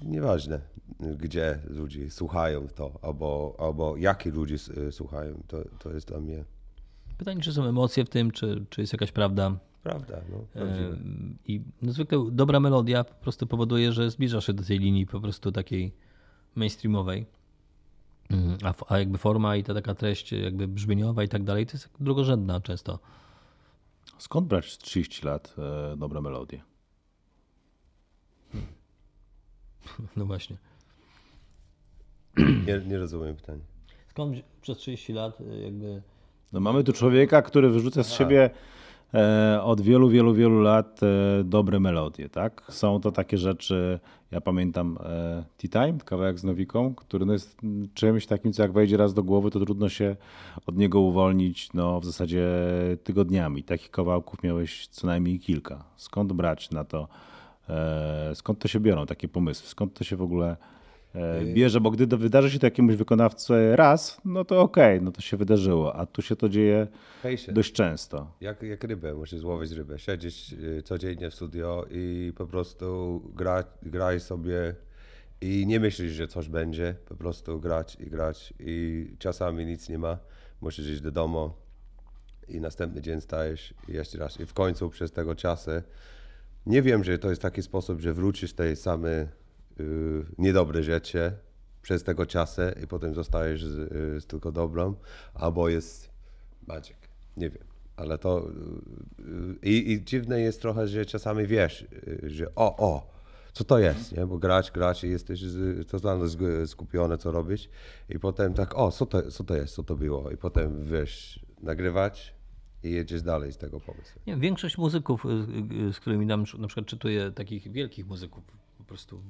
[0.05, 0.59] nieważne,
[0.99, 4.55] gdzie ludzie słuchają to, albo, albo jaki ludzie
[4.87, 6.43] y, słuchają, to, to jest dla mnie
[7.17, 9.59] Pytanie, czy są emocje w tym, czy, czy jest jakaś prawda.
[9.87, 10.21] Prawda.
[10.29, 10.97] No, E.
[11.45, 15.21] I no, zwykle dobra melodia po prostu powoduje, że zbliża się do tej linii po
[15.21, 15.93] prostu takiej
[16.55, 17.25] mainstreamowej.
[18.29, 18.57] Mhm.
[18.63, 21.89] A, a jakby forma i ta taka treść jakby brzmieniowa i tak dalej, to jest
[21.99, 22.99] drugorzędna często.
[24.17, 26.61] Skąd brać 30 lat e, dobre melodie?
[30.15, 30.57] No właśnie.
[32.37, 33.63] Nie, nie rozumiem pytania.
[34.07, 36.01] Skąd przez 30 lat y, jakby
[36.53, 38.49] No mamy tu człowieka, który wyrzuca z siebie e,
[39.63, 42.63] od wielu, wielu, wielu lat e, dobre melodie, tak?
[42.69, 43.99] Są to takie rzeczy,
[44.31, 47.57] ja pamiętam e, Tea Time, kawałek z Nowiką, który no jest
[47.93, 50.15] czymś takim, co jak wejdzie raz do głowy, to trudno się
[50.65, 52.47] od niego uwolnić, no w zasadzie
[53.03, 53.63] tygodniami.
[53.63, 55.83] Takich kawałków miałeś co najmniej kilka.
[55.95, 57.07] Skąd brać na to,
[57.69, 60.76] e, skąd to się biorą takie pomysły, skąd to się w ogóle e,
[61.53, 65.37] bierze, bo gdy wydarzy się to jakiemuś wykonawcy raz, no to okej, no to się
[65.37, 66.87] wydarzyło, a tu się to dzieje
[67.47, 68.31] dość często.
[68.41, 69.99] Jak, jak rybę, musisz złowić rybę.
[69.99, 74.75] Siedzisz y, codziennie w studio i po prostu gra, graj sobie
[75.41, 76.95] i nie myślisz, że coś będzie.
[77.05, 80.17] Po prostu grać i grać i czasami nic nie ma.
[80.61, 81.51] Musisz iść do domu
[82.47, 84.39] i następny dzień stajesz i jeszcze raz.
[84.39, 85.71] I w końcu przez tego czasu
[86.65, 89.27] nie wiem, że to jest taki sposób, że wrócisz tej same y,
[90.37, 91.31] niedobre rzeczy
[91.81, 94.95] przez tego czasu i potem zostajesz z, y, z tylko dobrą,
[95.33, 96.09] albo jest
[96.67, 96.97] magic.
[97.37, 97.63] Nie wiem,
[97.95, 98.49] ale to
[99.19, 103.11] y, i, i dziwne jest trochę, że czasami wiesz, y, że o, o,
[103.53, 104.25] co to jest, nie?
[104.25, 105.41] Bo grać, grać i jesteś
[105.87, 106.25] totalnie
[106.67, 107.69] skupiony, co robisz
[108.09, 111.39] i potem tak, o, co to, co to jest, co to było i potem wiesz,
[111.61, 112.35] nagrywać
[112.83, 114.21] i jedziesz dalej z tego pomysłu.
[114.27, 115.29] Nie, większość muzyków, y,
[115.89, 118.43] y, z którymi nam na przykład czytuję, takich wielkich muzyków,
[118.87, 119.21] prostu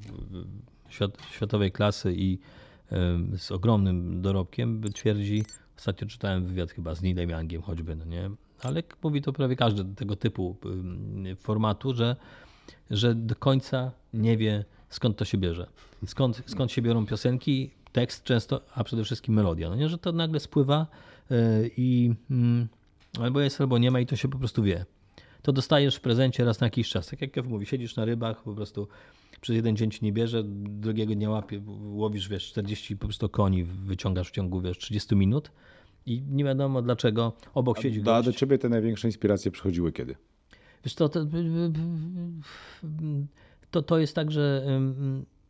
[0.88, 2.40] y, świat, światowej klasy i
[3.34, 5.44] y, z ogromnym dorobkiem, twierdzi,
[5.78, 8.30] ostatnio czytałem wywiad chyba z Neilem Youngiem choćby, no nie?
[8.64, 10.56] ale mówi to prawie każdy tego typu
[11.26, 12.16] y, formatu, że,
[12.90, 15.68] że do końca nie wie skąd to się bierze.
[16.06, 19.70] Skąd, skąd się biorą piosenki, tekst często, a przede wszystkim melodia.
[19.70, 20.88] No nie, że to nagle spływa
[21.78, 22.68] i mm,
[23.22, 24.86] albo jest, albo nie ma i to się po prostu wie.
[25.48, 27.08] To dostajesz w prezencie raz na jakiś czas.
[27.08, 28.88] Tak jak Kev mówi, siedzisz na rybach, po prostu
[29.42, 33.64] przez jeden dzień ci nie bierze, drugiego dnia łapie, łowisz, wiesz, 40 po prostu koni,
[33.64, 35.52] wyciągasz w ciągu, wiesz, 30 minut
[36.06, 38.38] i nie wiadomo dlaczego obok siedzi Do, a do gość.
[38.40, 40.16] ciebie te największe inspiracje przychodziły kiedy?
[40.86, 41.26] Wiesz to, to,
[43.72, 44.66] to, to jest tak, że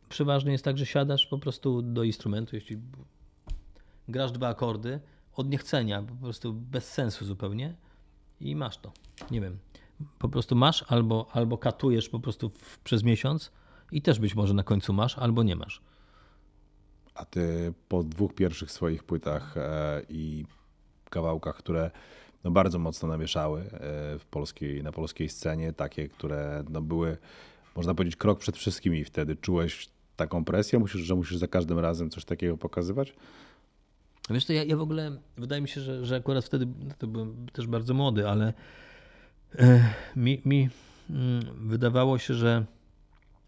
[0.08, 2.78] przeważnie jest tak, że siadasz po prostu do instrumentu, jeśli
[4.08, 5.00] grasz dwa akordy
[5.36, 7.74] od niechcenia, po prostu bez sensu zupełnie
[8.40, 8.92] i masz to.
[9.30, 9.58] Nie wiem.
[10.18, 13.52] Po prostu masz albo, albo katujesz po prostu w, przez miesiąc
[13.92, 15.80] i też być może na końcu masz, albo nie masz.
[17.14, 20.44] A ty po dwóch pierwszych swoich płytach e, i
[21.10, 21.90] kawałkach, które
[22.44, 23.66] no bardzo mocno namieszały e,
[24.18, 27.16] w polskiej, na polskiej scenie, takie, które no były,
[27.76, 29.36] można powiedzieć, krok przed wszystkimi wtedy.
[29.36, 30.78] Czułeś taką presję?
[30.78, 33.14] Musisz, że musisz za każdym razem coś takiego pokazywać?
[34.30, 37.06] Wiesz to ja, ja w ogóle, wydaje mi się, że, że akurat wtedy, no to
[37.06, 38.52] byłem też bardzo młody, ale
[40.16, 40.68] mi, mi
[41.10, 42.64] mm, wydawało się, że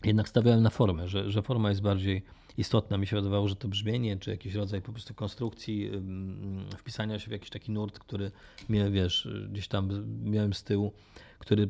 [0.05, 2.23] jednak stawiałem na formę, że, że forma jest bardziej
[2.59, 2.99] istotna.
[2.99, 7.29] Mi się wydawało, że to brzmienie, czy jakiś rodzaj po prostu konstrukcji, ym, wpisania się
[7.29, 8.31] w jakiś taki nurt, który
[8.69, 9.89] mnie, wiesz, gdzieś tam
[10.25, 10.93] miałem z tyłu,
[11.39, 11.69] który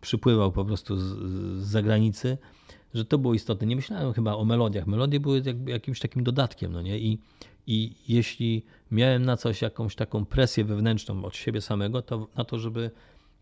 [0.00, 1.02] przypływał po prostu z,
[1.62, 2.38] z zagranicy,
[2.94, 3.66] że to było istotne.
[3.66, 4.86] Nie myślałem chyba o melodiach.
[4.86, 6.98] Melodie były jakimś takim dodatkiem, no nie?
[6.98, 7.18] I,
[7.66, 12.58] i jeśli miałem na coś jakąś taką presję wewnętrzną od siebie samego, to na to,
[12.58, 12.90] żeby,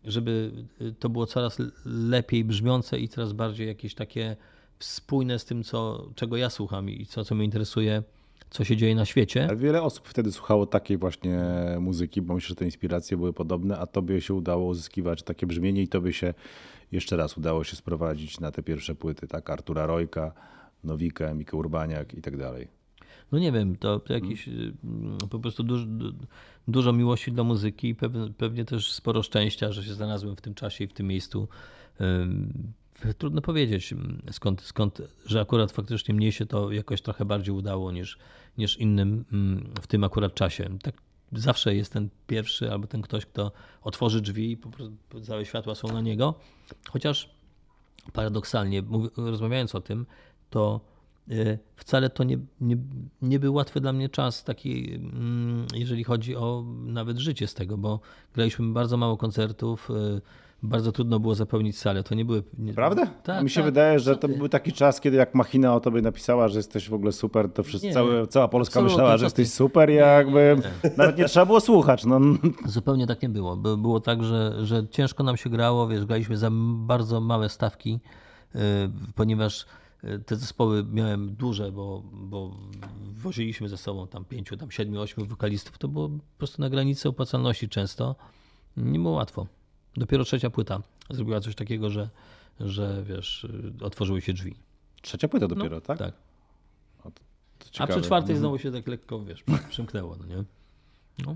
[0.03, 0.51] żeby
[0.99, 4.35] to było coraz lepiej brzmiące i coraz bardziej jakieś takie
[4.79, 8.03] spójne z tym, co, czego ja słucham i co, co mnie interesuje,
[8.49, 9.47] co się dzieje na świecie.
[9.55, 11.39] Wiele osób wtedy słuchało takiej właśnie
[11.79, 15.81] muzyki, bo myślę, że te inspiracje były podobne, a tobie się udało uzyskiwać takie brzmienie
[15.81, 16.33] i tobie się
[16.91, 19.49] jeszcze raz udało się sprowadzić na te pierwsze płyty, tak?
[19.49, 20.31] Artura Rojka,
[20.83, 22.78] Nowika, Mika Urbaniak i tak dalej.
[23.31, 26.13] No nie wiem, to, to jakiś mm, po prostu duż, du,
[26.67, 30.53] dużo miłości do muzyki i pewnie, pewnie też sporo szczęścia, że się znalazłem w tym
[30.53, 31.47] czasie i w tym miejscu.
[33.17, 33.93] Trudno powiedzieć
[34.31, 38.17] skąd, skąd, że akurat faktycznie mnie się to jakoś trochę bardziej udało niż,
[38.57, 39.25] niż innym
[39.81, 40.77] w tym akurat czasie.
[40.81, 40.95] Tak
[41.31, 45.75] zawsze jest ten pierwszy albo ten ktoś, kto otworzy drzwi i po prostu całe światła
[45.75, 46.35] są na niego.
[46.89, 47.29] Chociaż
[48.13, 48.83] paradoksalnie,
[49.17, 50.05] rozmawiając o tym,
[50.49, 50.88] to y,
[51.75, 52.77] wcale to nie, nie,
[53.21, 57.77] nie był łatwy dla mnie czas taki, mm, jeżeli chodzi o nawet życie z tego,
[57.77, 57.99] bo
[58.33, 60.21] graliśmy bardzo mało koncertów, y,
[60.63, 62.03] bardzo trudno było zapełnić salę.
[62.03, 62.43] To nie były...
[62.57, 63.05] Nie, Prawda?
[63.23, 63.65] Tak, Mi się tak.
[63.65, 64.37] wydaje, że to ty?
[64.37, 67.63] był taki czas, kiedy jak Machina o tobie napisała, że jesteś w ogóle super, to
[67.63, 67.93] wszyscy, Nie.
[67.93, 70.61] całe, cała Polska myślała, że jesteś super, jakby
[70.97, 72.05] nawet nie trzeba było słuchać.
[72.05, 72.19] No.
[72.65, 73.57] Zupełnie tak nie było.
[73.57, 77.99] By- Było tak, że, że ciężko nam się grało, wiesz, graliśmy za bardzo małe stawki,
[79.15, 79.65] ponieważ
[80.25, 82.57] te zespoły miałem duże, bo, bo
[83.13, 85.77] woziliśmy ze sobą tam pięciu, tam siedmiu, ośmiu wokalistów.
[85.77, 88.15] To było po prostu na granicy opłacalności często.
[88.77, 89.47] Nie było łatwo.
[89.95, 92.09] Dopiero trzecia płyta zrobiła coś takiego, że,
[92.59, 93.47] że wiesz,
[93.81, 94.55] otworzyły się drzwi.
[95.01, 95.97] Trzecia płyta dopiero, tak?
[95.97, 96.13] Tak.
[97.59, 100.43] To A przy czwartej znowu się tak lekko, wiesz, przymknęło, no nie?
[101.25, 101.35] No.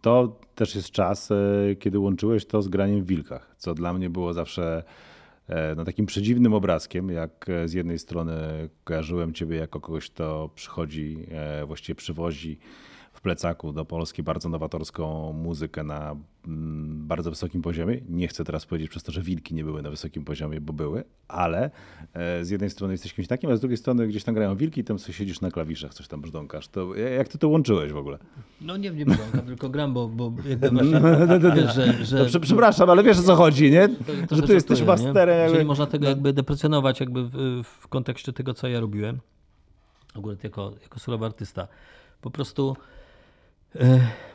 [0.00, 1.36] To też jest czas, e,
[1.78, 4.84] kiedy łączyłeś to z graniem w Wilkach, co dla mnie było zawsze
[5.76, 8.32] no, takim przedziwnym obrazkiem, jak e, z jednej strony
[8.84, 11.26] kojarzyłem ciebie jako kogoś, kto przychodzi,
[11.66, 12.58] właściwie przywozi
[13.20, 18.00] w plecaku do Polski bardzo nowatorską muzykę na mm, bardzo wysokim poziomie.
[18.08, 21.04] Nie chcę teraz powiedzieć przez to, że wilki nie były na wysokim poziomie, bo były,
[21.28, 21.70] ale
[22.14, 24.80] e, z jednej strony jesteś kimś takim, a z drugiej strony gdzieś tam grają wilki
[24.80, 26.68] i tam sobie siedzisz na klawiszach, coś tam brzdąkasz.
[26.68, 28.18] To jak ty to łączyłeś w ogóle?
[28.60, 32.04] No nie, nie brzdąkam, tylko gram, bo, bo jakby właśnie, no, no, no, wiesz, że...
[32.04, 32.28] że...
[32.34, 33.88] No, przepraszam, ale wiesz o co chodzi, nie?
[34.28, 35.38] To, że ty jesteś masterem.
[35.38, 35.54] Jakby...
[35.54, 39.20] Czyli można tego jakby deprecjonować jakby w, w kontekście tego, co ja robiłem.
[40.14, 41.68] Ogólnie jako, jako solowy artysta.
[42.20, 42.76] Po prostu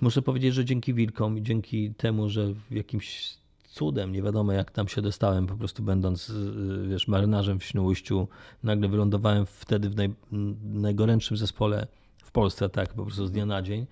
[0.02, 3.38] Muszę powiedzieć, że dzięki wilkom i dzięki temu, że jakimś
[3.76, 8.28] cudem, nie wiadomo jak tam się dostałem, po prostu będąc y, wiesz, marynarzem w Świnoujściu,
[8.63, 10.13] nagle wylądowałem wtedy w naj,
[10.63, 11.88] najgorętszym zespole
[12.24, 13.86] w Polsce, tak, po prostu z dnia na dzień.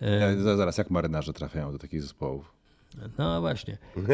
[0.00, 2.52] Ja, zaraz, jak marynarze trafiają do takich zespołów?
[3.18, 3.78] No właśnie.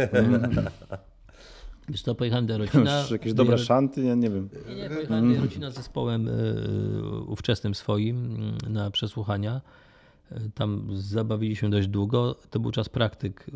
[1.88, 3.04] Wiesz to pojechałem do Jarocina.
[3.10, 4.02] jakieś dobre szanty?
[4.04, 4.48] Ja nie wiem.
[4.76, 6.28] Nie, pojechałem do Jarocina z zespołem
[7.26, 9.60] ówczesnym swoim na przesłuchania.
[10.54, 12.34] Tam zabawiliśmy dość długo.
[12.50, 13.46] To był czas praktyk.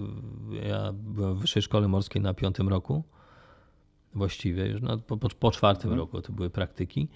[0.63, 3.05] Ja byłem w Wyższej Szkole Morskiej na piątym roku.
[4.15, 6.01] Właściwie już no, po, po, czwartym mhm.
[6.01, 7.09] roku to były praktyki.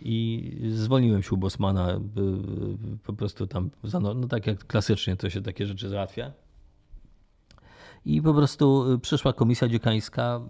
[0.00, 2.00] I zwolniłem się u Bosmana
[3.04, 3.70] po prostu tam,
[4.00, 6.32] no, no tak jak klasycznie to się takie rzeczy załatwia.
[8.04, 10.40] I po prostu y, przyszła komisja dziekańska,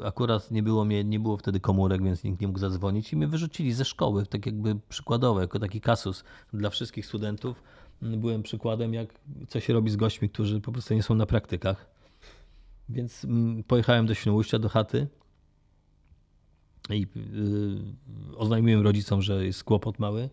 [0.00, 3.16] y, akurat nie było, mnie, nie było wtedy komórek, więc nikt nie mógł zadzwonić i
[3.16, 7.62] mnie wyrzucili ze szkoły, tak jakby przykładowo, jako taki kasus dla wszystkich studentów
[8.02, 9.14] byłem przykładem, jak
[9.48, 11.90] co się robi z gośćmi, którzy po prostu nie są na praktykach.
[12.88, 15.06] Więc mm, pojechałem do Świnoujścia, do chaty
[16.90, 20.28] i yy, oznajmiłem rodzicom, że jest kłopot mały.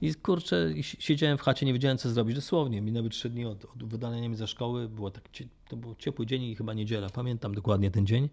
[0.00, 2.34] I kurczę, siedziałem w chacie, nie wiedziałem co zrobić.
[2.34, 4.88] Dosłownie, minęły trzy dni od, od wydalenia mnie ze szkoły.
[4.88, 5.28] Było tak,
[5.68, 7.10] to był ciepły dzień i chyba niedziela.
[7.10, 8.28] Pamiętam dokładnie ten dzień.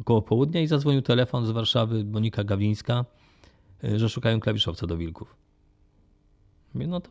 [0.00, 3.04] Około południa i zadzwonił telefon z Warszawy, Monika Gawlińska,
[3.84, 5.36] y, że szukają klawiszowca do wilków.
[6.76, 7.10] Mówię, no to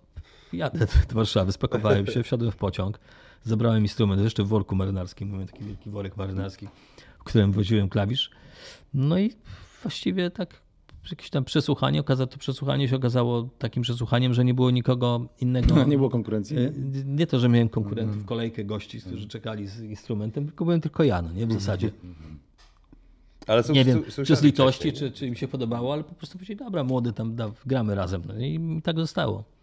[0.53, 2.99] jadę do Warszawy, spakowałem się, wsiadłem w pociąg,
[3.43, 6.67] zabrałem instrument, jeszcze w worku marynarskim, mamy taki wielki worek marynarski,
[7.19, 8.31] w którym woziłem klawisz.
[8.93, 9.33] No i
[9.83, 10.61] właściwie tak
[11.11, 15.83] jakieś tam przesłuchanie, okazało, to przesłuchanie się okazało takim przesłuchaniem, że nie było nikogo innego.
[15.87, 16.57] nie było konkurencji?
[16.57, 16.71] Nie,
[17.05, 18.27] nie to, że miałem konkurentów, mm.
[18.27, 21.91] kolejkę gości, którzy czekali z instrumentem, tylko byłem tylko ja, no, nie w zasadzie.
[23.47, 26.37] Ale są, nie wiem, czy z litości, czy, czy im się podobało, ale po prostu
[26.37, 28.21] powiedzieli, dobra, młody tam da, gramy razem.
[28.27, 29.54] No i tak zostało.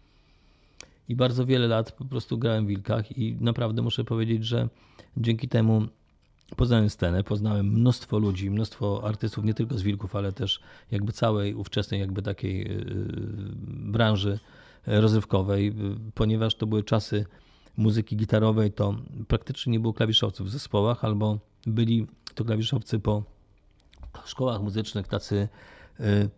[1.09, 4.69] I bardzo wiele lat po prostu grałem w Wilkach i naprawdę muszę powiedzieć, że
[5.17, 5.87] dzięki temu
[6.55, 10.59] poznałem scenę, poznałem mnóstwo ludzi, mnóstwo artystów, nie tylko z Wilków, ale też
[10.91, 12.75] jakby całej ówczesnej jakby takiej yy,
[13.67, 14.39] branży
[14.85, 15.73] rozrywkowej,
[16.13, 17.25] ponieważ to były czasy
[17.77, 18.95] muzyki gitarowej, to
[19.27, 23.23] praktycznie nie było klawiszowców w zespołach, albo byli to klawiszowcy po
[24.25, 25.47] szkołach muzycznych, tacy
[25.99, 26.29] yy,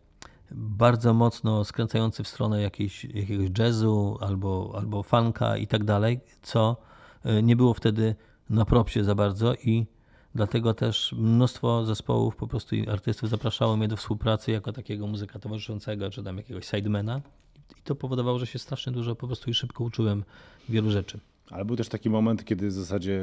[0.51, 6.77] bardzo mocno skręcający w stronę jakiejś, jakiegoś jazzu albo, albo funka i tak dalej, co
[7.23, 8.15] e, nie było wtedy
[8.49, 9.85] na propsie za bardzo i
[10.35, 16.09] dlatego też mnóstwo zespołów, po prostu artystów zapraszało mnie do współpracy jako takiego muzyka towarzyszącego,
[16.09, 17.21] czy tam jakiegoś sidemana
[17.79, 20.23] i to powodowało, że się strasznie dużo po prostu i szybko uczyłem
[20.69, 21.19] wielu rzeczy.
[21.51, 23.21] Ale był też taki moment, kiedy w zasadzie,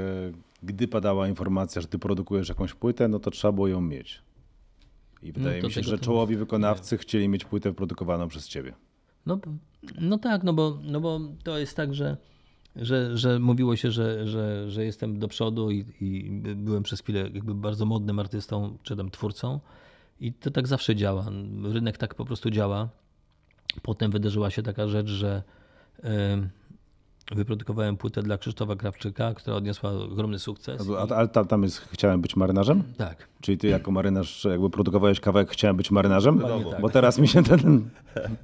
[0.62, 4.22] gdy padała informacja, że ty produkujesz jakąś płytę, no to trzeba było ją mieć.
[5.22, 6.98] I wydaje no mi się, że czołowi wykonawcy nie.
[6.98, 8.74] chcieli mieć płytę produkowaną przez ciebie.
[9.26, 9.38] No,
[10.00, 12.16] no tak, no bo, no bo to jest tak, że,
[12.76, 17.20] że, że mówiło się, że, że, że jestem do przodu i, i byłem przez chwilę
[17.20, 19.60] jakby bardzo modnym artystą, czy tam twórcą.
[20.20, 21.26] I to tak zawsze działa.
[21.64, 22.88] Rynek tak po prostu działa.
[23.82, 25.42] Potem wydarzyła się taka rzecz, że
[27.34, 30.82] wyprodukowałem płytę dla Krzysztofa Krawczyka, która odniosła ogromny sukces.
[31.10, 32.82] Ale tam, tam jest Chciałem być marynarzem?
[32.96, 33.28] Tak.
[33.40, 36.38] Czyli ty jako marynarz jakby produkowałeś kawałek Chciałem być marynarzem?
[36.38, 36.80] Dokładnie tak.
[36.80, 37.90] Bo teraz mi się ten...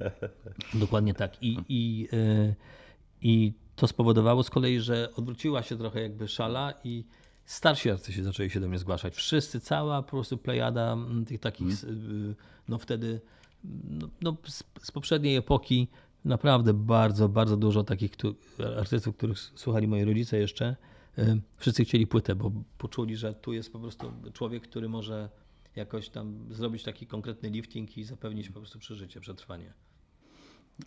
[0.73, 1.43] Dokładnie tak.
[1.43, 2.55] I, i, yy,
[3.21, 7.03] I to spowodowało z kolei, że odwróciła się trochę jakby szala i
[7.45, 9.15] starsi artyści zaczęli się do mnie zgłaszać.
[9.15, 12.35] Wszyscy, cała po prostu plejada mm, tych takich, hmm.
[12.67, 13.21] no wtedy,
[13.89, 15.87] no, no z, z poprzedniej epoki
[16.29, 18.11] naprawdę bardzo, bardzo dużo takich
[18.77, 20.75] artystów, których słuchali moi rodzice jeszcze.
[21.57, 25.29] Wszyscy chcieli płytę, bo poczuli, że tu jest po prostu człowiek, który może
[25.75, 29.73] jakoś tam zrobić taki konkretny lifting i zapewnić po prostu przeżycie, przetrwanie.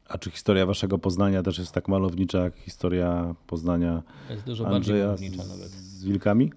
[0.09, 5.07] A czy historia waszego Poznania też jest tak malownicza jak historia Poznania jest dużo Andrzeja
[5.07, 5.73] bardziej malownicza nawet.
[5.73, 6.53] z Wilkami?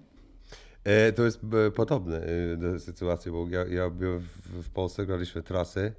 [0.84, 2.20] E, to jest e, podobne
[2.56, 3.90] do sytuacji, bo ja, ja
[4.46, 5.92] w Polsce, graliśmy trasy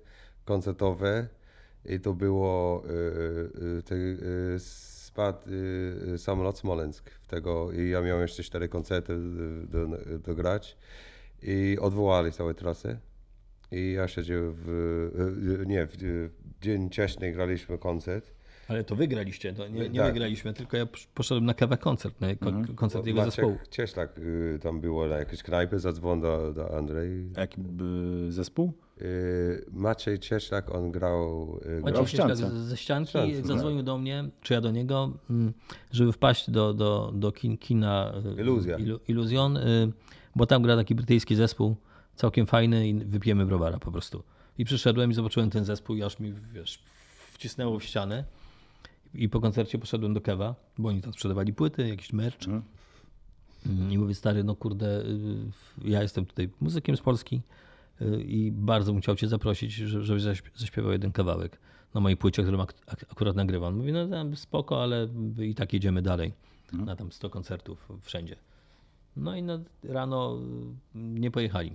[0.45, 1.27] koncertowe
[1.85, 3.95] i to było y, y, y, te
[4.59, 5.39] spadł
[6.13, 9.87] y, samolot Smoleńsk w tego i ja miałem jeszcze cztery koncerty y, do,
[10.19, 10.77] do grać
[11.41, 12.97] i odwołali całą trasę.
[13.71, 14.69] I ja siedziałem w,
[15.61, 15.97] y, nie, w,
[16.61, 18.33] dzień wcześniej graliśmy koncert.
[18.67, 20.13] Ale to wygraliście, to nie, nie Tak.
[20.13, 23.57] wygraliśmy, tylko ja posz- poszedłem na kawę koncert, na ko- koncert jego Maciek zespołu.
[23.69, 27.29] Cieślak y, tam było na jakiejś knajpie, zadzwonił do, do Andrzej.
[27.35, 27.61] A Jaki
[28.27, 28.73] y, zespół?
[29.01, 33.97] Y, Maciej Cieślak, on grał, y, grał Maciej w Cieślak ze ścianki ściance, zadzwonił do
[33.97, 35.53] mnie, czy ja do niego, mm,
[35.91, 38.77] żeby wpaść do, do, do kin, kina y, Iluzja.
[38.77, 39.59] Ilu, Iluzjon,
[40.35, 41.75] bo tam gra taki brytyjski zespół,
[42.15, 44.23] całkiem fajny i wypijemy browara po prostu.
[44.57, 46.83] I przyszedłem i zobaczyłem ten zespół i aż mi, wiesz,
[47.31, 48.23] wcisnęło w ścianę.
[49.13, 52.47] I po koncercie poszedłem do Kewa, bo oni tam sprzedawali płyty, jakiś merch.
[52.47, 55.03] Mm, I mówię, stary, no kurde,
[55.85, 57.41] ja jestem tutaj muzykiem z Polski
[58.25, 61.59] i bardzo bym chciał cię zaprosić, że- żebyś zaśp- zaśpiewał jeden kawałek
[61.93, 63.77] na mojej płycie, którą ak- ak- akurat nagrywam.
[63.77, 65.07] Mówi, no tam spoko, ale
[65.41, 66.33] i tak jedziemy dalej
[66.73, 68.35] na tam 100 koncertów wszędzie.
[69.15, 70.37] No i no, rano
[70.95, 71.71] y, nie pojechali.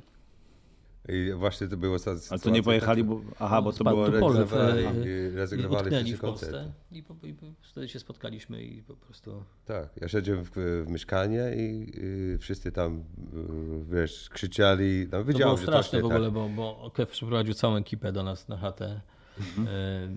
[1.08, 1.96] I właśnie to było
[2.30, 3.20] Ale to nie pojechali, bo...
[3.38, 4.10] Aha, bo to było...
[4.10, 6.72] rezygnowali, i I rezygnowali w Polsce koncerty.
[6.92, 9.44] i, po, i po, wtedy się spotkaliśmy i po prostu...
[9.64, 10.50] Tak, ja siedziałem w,
[10.86, 11.92] w mieszkaniu i
[12.34, 13.04] y, wszyscy tam,
[13.90, 15.08] y, wiesz, krzyczeli.
[15.12, 16.32] No, To było straszne nie w ogóle, tak.
[16.32, 19.00] bo, bo Kev przyprowadził całą ekipę do nas na chatę.
[19.66, 20.08] E,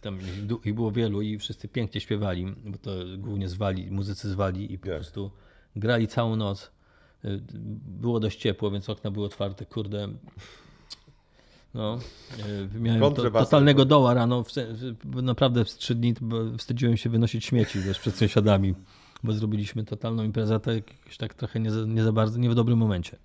[0.00, 0.18] Tam
[0.64, 4.88] ich było wielu i wszyscy pięknie śpiewali, bo to głównie zwali, muzycy zwali i po
[4.88, 4.96] Jak?
[4.96, 5.30] prostu
[5.76, 6.70] grali całą noc.
[7.24, 7.28] E,
[7.86, 10.08] Było dość ciepło, więc okna były otwarte, kurde.
[11.74, 11.98] No,
[12.74, 14.42] e, miałem to, totalnego doła rano.
[14.44, 16.14] W, se- w, naprawdę w trzy dni
[16.58, 18.74] wstydziłem się wynosić śmieci wiesz, przed sąsiadami,
[19.24, 22.54] bo zrobiliśmy totalną imprezę, tak, jakoś tak trochę nie za, nie za bardzo, nie w
[22.54, 23.16] dobrym momencie.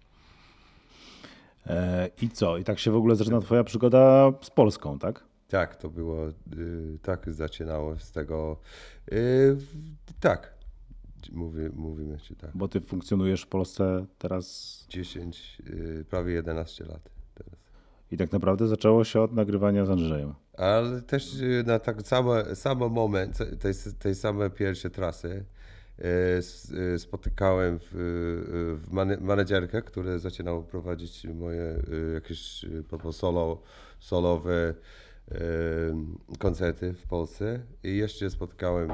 [1.67, 2.57] E, I co?
[2.57, 5.23] I tak się w ogóle zaczyna twoja przygoda z Polską, tak?
[5.47, 6.33] Tak, to było, y,
[7.01, 8.57] tak zaczynało z tego,
[9.11, 9.57] y,
[10.19, 10.53] tak,
[11.31, 12.51] Mówi, mówimy ci tak.
[12.55, 17.59] Bo ty funkcjonujesz w Polsce teraz 10, y, prawie 11 lat teraz.
[18.11, 20.33] i tak naprawdę zaczęło się od nagrywania z Andrzejem.
[20.53, 25.45] Ale też y, na tak samo, samo moment, tej, tej samej pierwszej trasy
[26.95, 27.89] y, spotykałem w,
[28.83, 28.91] w
[29.21, 31.81] menedżerkę, która zaczynała prowadzić moje
[32.13, 33.61] jakieś po prostu solo,
[33.99, 34.73] solowe
[36.39, 38.89] koncerty w Polsce i jeszcze spotkałem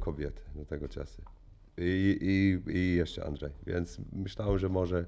[0.00, 1.35] kobietę do tego czasu.
[1.78, 5.06] I, i, I jeszcze Andrzej, więc myślałem, że może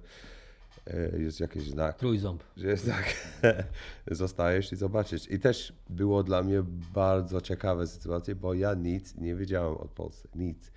[1.14, 2.42] y, jest jakiś znak Trójząb.
[2.56, 3.14] że jest tak,
[4.10, 5.30] zostajesz i zobaczysz.
[5.30, 6.62] I też było dla mnie
[6.94, 10.72] bardzo ciekawe sytuacje, bo ja nic nie wiedziałem o Polsce, nic.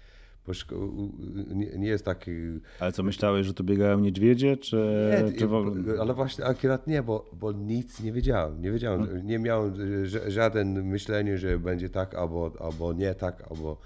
[1.47, 2.31] Nie, nie jest taki...
[2.79, 6.01] Ale co, myślałeś, że tu biegają niedźwiedzie, czy, Nie, czy w ogóle...
[6.01, 8.61] ale właśnie akurat nie, bo, bo nic nie wiedziałem.
[8.61, 9.75] Nie wiedziałem, nie miałem
[10.05, 13.77] ż- żaden myślenie, że będzie tak albo, albo nie tak, albo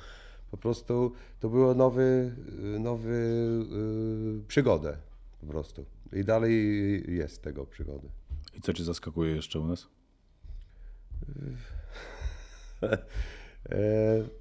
[0.55, 2.35] po prostu to było nowy,
[2.79, 3.11] nowy
[4.43, 4.97] y, przygodę
[5.41, 5.85] po prostu.
[6.13, 6.53] I dalej
[7.15, 8.07] jest tego przygody.
[8.57, 9.87] I co cię zaskakuje jeszcze u nas?
[13.71, 13.77] E,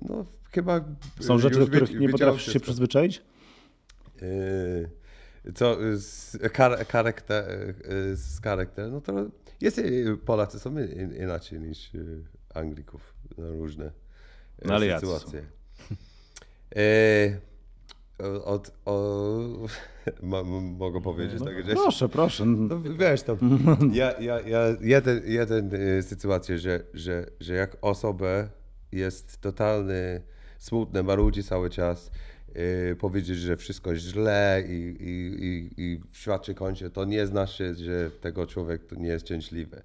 [0.03, 0.85] No, chyba.
[1.21, 3.23] Są rzeczy, do których nie potrafisz się przyzwyczaić?
[4.23, 7.45] E, Co z kar- charakter,
[7.85, 9.13] e, z charakter, no to
[9.61, 9.81] jest
[10.25, 11.91] Polacy są in- inaczej niż
[12.55, 13.93] Anglików na różne
[14.65, 15.41] No, ale jacy sytuacje.
[15.41, 15.64] E,
[18.19, 19.41] o- Od, o,
[20.23, 20.43] ma,
[20.79, 22.45] mogę powiedzieć No, tak, że proszę, proszę.
[22.47, 23.37] no, wiesz, to
[23.93, 25.71] ja, ja, ja jeden, jeden
[26.03, 28.49] sytuacja, że, że, że jak osobę
[28.93, 30.23] jest totalny,
[30.59, 32.11] smutny, marudzi cały czas,
[32.57, 37.27] y, powiedzieć, że wszystko jest źle i, i, i, i świat się kończy, to nie
[37.27, 39.83] znaczy, że tego człowiek nie jest szczęśliwy.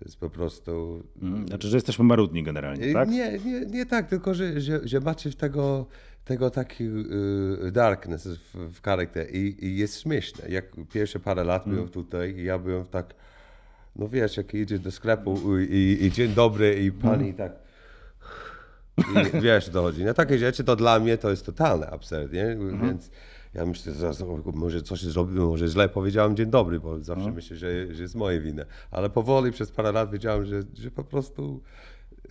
[0.00, 1.02] To jest po prostu...
[1.22, 1.48] Mhm.
[1.48, 3.08] Znaczy, że jesteśmy marudni generalnie, tak?
[3.08, 5.86] Nie, nie, nie tak, tylko że, że, że macie tego,
[6.24, 10.48] tego taki y, darkness w, charakterze i, i jest śmieszne.
[10.48, 13.14] Jak pierwsze parę lat byłem tutaj i ja byłem tak,
[13.96, 17.52] no wiesz, jak idziesz do sklepu i, i, dzień dobry i pani tak
[18.98, 20.04] i wiesz, o co chodzi.
[20.04, 22.56] No takie rzeczy to dla mnie to jest totalny absurd, nie?
[22.82, 23.10] Więc
[23.54, 27.32] ja myślę, że zaraz, o, może coś zrobiłem, może źle powiedziałem dzień dobry, bo zawsze
[27.32, 28.64] myślę, że, że jest moje wina.
[28.90, 31.62] Ale powoli przez parę lat wiedziałem, że, że po prostu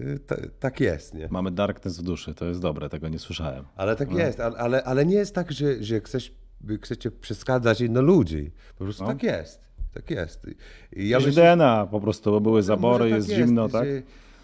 [0.02, 1.28] y, ta, tak jest, nie?
[1.32, 3.66] Mamy darkness w duszy, to jest dobre, tego nie słyszałem.
[3.76, 6.34] Ale tak jest, ale, ale, ale nie jest tak, że, że chcesz,
[6.82, 8.52] chcecie przeszkadzać innym ludzi.
[8.78, 9.70] Po prostu tak jest.
[9.94, 10.48] Tak jest.
[10.94, 13.86] I ja myślę, DNA po prostu, bo były może zabory, tak jest zimno, tak?
[13.86, 14.02] że-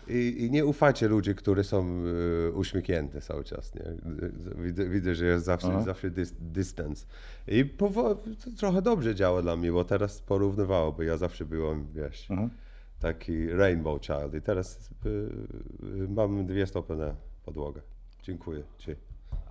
[0.07, 1.85] I, I nie ufajcie ludzi, którzy są
[2.47, 3.75] e, uśmiechnięte cały czas.
[3.75, 3.81] Nie?
[4.63, 5.81] Widzę, widzę, że jest zawsze, Aha.
[5.83, 7.07] zawsze dys, dystans.
[7.47, 11.87] I powo- to trochę dobrze działa dla mnie, bo teraz porównywało, bo ja zawsze byłem,
[11.93, 12.49] wiesz, Mhm.
[12.99, 14.33] taki rainbow child.
[14.37, 15.09] I teraz e,
[16.09, 17.81] mam dwie stopy na podłogę.
[18.23, 18.91] Dziękuję Ci.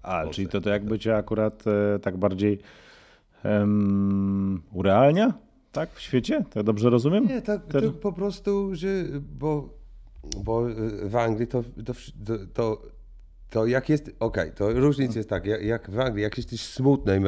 [0.03, 2.59] A, czyli to, to jakby cię akurat e, tak bardziej
[3.45, 5.35] um, urealnia,
[5.73, 6.45] tak, w świecie?
[6.51, 7.27] Tak dobrze rozumiem?
[7.27, 8.89] Nie, tak Ten- to po prostu, że
[9.39, 9.69] bo,
[10.45, 11.93] bo y, w Anglii to, to,
[12.55, 12.83] to,
[13.51, 17.21] to, jak jest, okej, to różnica jest tak, jak, w Anglii, jak jesteś smutny i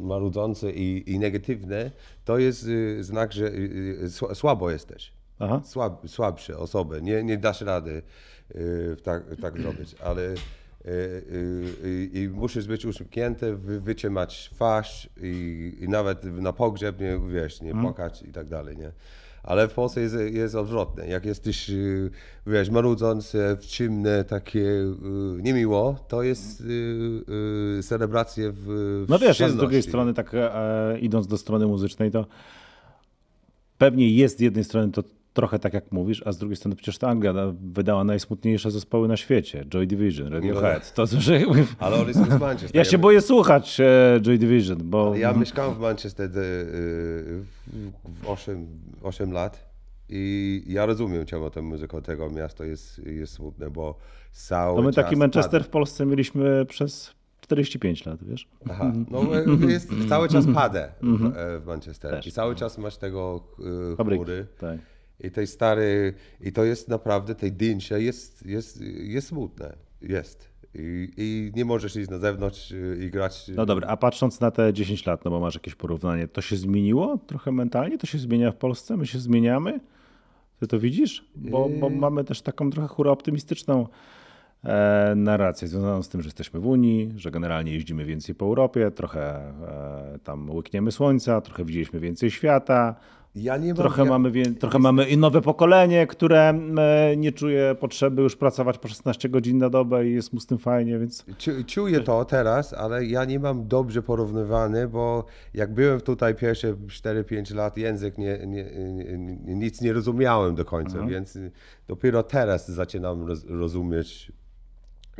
[0.00, 1.90] marudzący i, i negatywny,
[2.24, 5.12] to jest y, znak, że y, sła- słabo jesteś.
[5.38, 5.60] Aha.
[5.64, 8.02] Słab, słabsze osoby, nie, nie dasz rady
[9.02, 10.34] tak, tak zrobić, ale
[12.12, 17.74] i musisz być uśmiechnięty, wy, wytrzymać twarz i, i nawet na pogrzeb nie, wiesz, nie
[17.82, 18.92] płakać i tak dalej, nie?
[19.44, 21.08] Ale w Polsce jest, jest odwrotne.
[21.08, 22.10] Jak jesteś, y,
[22.46, 24.92] wiesz, marudzący, ciemny, takie y,
[25.42, 26.64] niemiło, to jest y,
[27.78, 28.64] y, celebracje w,
[29.06, 32.26] w No wiesz, a z drugiej strony, tak e, idąc do strony muzycznej, to
[33.78, 35.02] pewnie jest z jednej strony to
[35.34, 39.08] trochę tak jak mówisz, a z drugiej strony przecież ta Anglia da- wydała najsmutniejsze zespoły
[39.08, 39.64] na świecie.
[39.68, 40.94] Joy Division, Radiohead.
[40.94, 41.40] To, że.
[41.78, 42.76] Ale on jest z Manchester.
[42.76, 45.16] Ja się boję słuchać e, Joy Division, bo...
[45.16, 47.46] Ja mieszkałem w Manchester y, w-
[48.22, 48.66] w 8,
[49.02, 49.74] 8 lat
[50.08, 53.98] i ja rozumiem czemu ta muzyka tego miasta jest, jest smutne, bo
[54.32, 55.64] cały No my taki Manchester pada.
[55.64, 58.48] w Polsce mieliśmy przez 45 lat, wiesz?
[58.70, 59.20] Aha, no
[59.66, 62.26] e, jest, cały czas pada w, e, w Manchester Też.
[62.26, 63.40] i cały czas masz tego
[63.92, 64.16] e, Fabryki.
[64.24, 64.78] chmury Tak.
[65.20, 70.54] I tej stary, i to jest naprawdę, tej dyncie jest, jest, jest smutne, jest.
[70.74, 73.50] I, I nie możesz iść na zewnątrz e, i grać.
[73.56, 76.56] No dobra, a patrząc na te 10 lat, no bo masz jakieś porównanie, to się
[76.56, 77.98] zmieniło trochę mentalnie?
[77.98, 78.96] To się zmienia w Polsce?
[78.96, 79.80] My się zmieniamy?
[80.60, 81.24] Ty to widzisz?
[81.36, 83.86] Bo, bo mamy też taką trochę chórę optymistyczną
[84.64, 88.90] e, narrację związaną z tym, że jesteśmy w Unii, że generalnie jeździmy więcej po Europie,
[88.90, 89.20] trochę
[90.14, 92.94] e, tam łykniemy słońca, trochę widzieliśmy więcej świata,
[93.34, 98.22] Ja mam, trochę, ja, mamy, trochę mamy i nowe pokolenie, które e, nie czuje potrzeby
[98.22, 101.24] już pracować po 16 godzin na dobę i jest mu z tym fajnie, więc...
[101.38, 105.24] Czu- Czuję to teraz, ale ja nie mam dobrze porównywany, bo
[105.54, 108.64] jak byłem tutaj pierwsze 4-5 lat, język nie, nie,
[109.18, 111.38] nie, nic nie rozumiałem do końca, więc
[111.88, 114.32] dopiero teraz zaczynam roz, rozumieć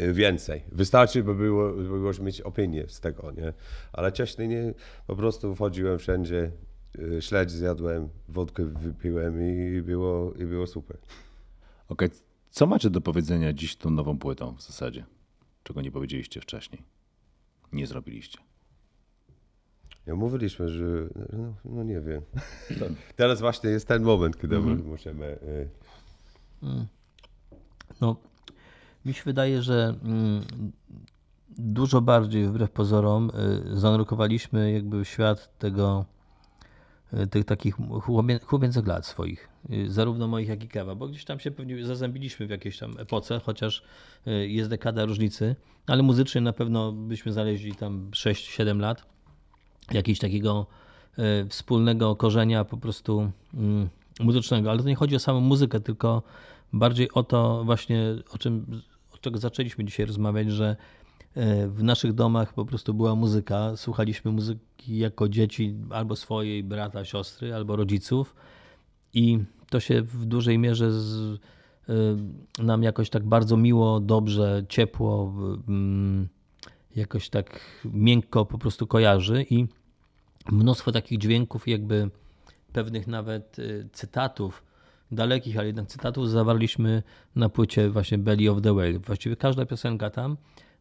[0.01, 0.63] y, więcej.
[0.73, 3.53] Wystarczy, by było, by było mieć opinię z tego, nie?
[3.93, 4.75] Ale wcześniej nie,
[5.07, 6.51] po prostu wchodziłem wszędzie,
[7.21, 10.97] śledź zjadłem, wódkę wypiłem i było, i było super.
[11.89, 12.09] Okej,
[12.51, 15.05] co macie do powiedzenia dziś tą nową płytą w zasadzie?
[15.63, 16.83] Czego nie powiedzieliście wcześniej?
[17.73, 18.39] Nie zrobiliście.
[20.07, 20.85] Ja mówiliśmy, że
[21.33, 22.23] no, no nie wiem.
[22.79, 22.87] To,
[23.17, 25.25] teraz właśnie jest ten moment, kiedy musimy.
[25.27, 25.69] y,
[28.01, 28.17] No,
[29.05, 30.45] mi się wydaje, że mm,
[31.59, 33.31] dużo bardziej wbrew pozorom
[33.75, 36.05] y, zanurkowaliśmy jakby w świat tego,
[37.31, 37.77] tych takich
[38.47, 42.47] chłopięcych lat swoich, y, zarówno moich jak i Kewa, bo gdzieś tam się pewnie zazębiliśmy
[42.47, 43.83] w jakiejś tam epoce, chociaż
[44.27, 45.57] y, jest dekada różnicy,
[45.87, 49.05] ale muzycznie na pewno byśmy znaleźli tam 6-7 lat
[49.93, 50.67] jakiegoś takiego
[51.49, 53.89] wspólnego korzenia po prostu mm,
[54.21, 54.71] muzycznego.
[54.71, 56.23] Ale to nie chodzi o samą muzykę, tylko
[56.73, 60.77] bardziej o to właśnie, o czym, od czego zaczęliśmy dzisiaj rozmawiać, że
[61.69, 63.77] w naszych domach po prostu była muzyka.
[63.77, 68.35] Słuchaliśmy muzyki jako dzieci albo swojej brata, siostry, albo rodziców
[69.15, 69.39] i
[69.71, 71.39] to się w dużej mierze z, y,
[72.63, 75.33] nam jakoś tak bardzo miło, dobrze, ciepło,
[75.69, 76.29] mm,
[76.97, 79.67] jakoś tak miękko po prostu kojarzy i
[80.53, 82.11] mnóstwo takich dźwięków, jakby
[82.73, 84.63] pewnych nawet y, cytatów,
[85.11, 87.03] dalekich, ale jednak cytatów zawarliśmy
[87.37, 88.99] na płycie właśnie Belly of the Whale.
[88.99, 90.37] Właściwie każda piosenka tam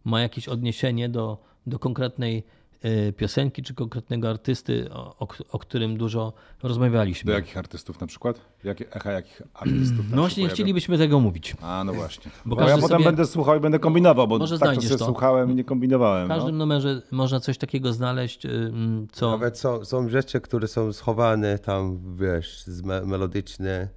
[0.05, 1.37] ma jakieś odniesienie do,
[1.67, 2.43] do konkretnej
[2.85, 6.33] y, piosenki czy konkretnego artysty, o, o, którym dużo
[6.63, 7.31] rozmawialiśmy.
[7.31, 8.41] Do jakich artystów na przykład?
[8.63, 11.55] Jakie, echa jakich artystów No właśnie nie chcielibyśmy tego mówić.
[11.61, 12.31] A, no właśnie.
[12.45, 14.97] Bo Bo, ja potem sobie- będę słuchał i będę kombinował, bo Może tak to sobie
[14.97, 15.05] to.
[15.05, 16.25] słuchałem i nie kombinowałem.
[16.25, 16.35] W No.
[16.35, 19.31] każdym numerze można coś takiego znaleźć, y, mm, co...
[19.31, 22.65] Nawet są, są rzeczy, które są schowane tam, wiesz,
[23.05, 23.87] melodyczne.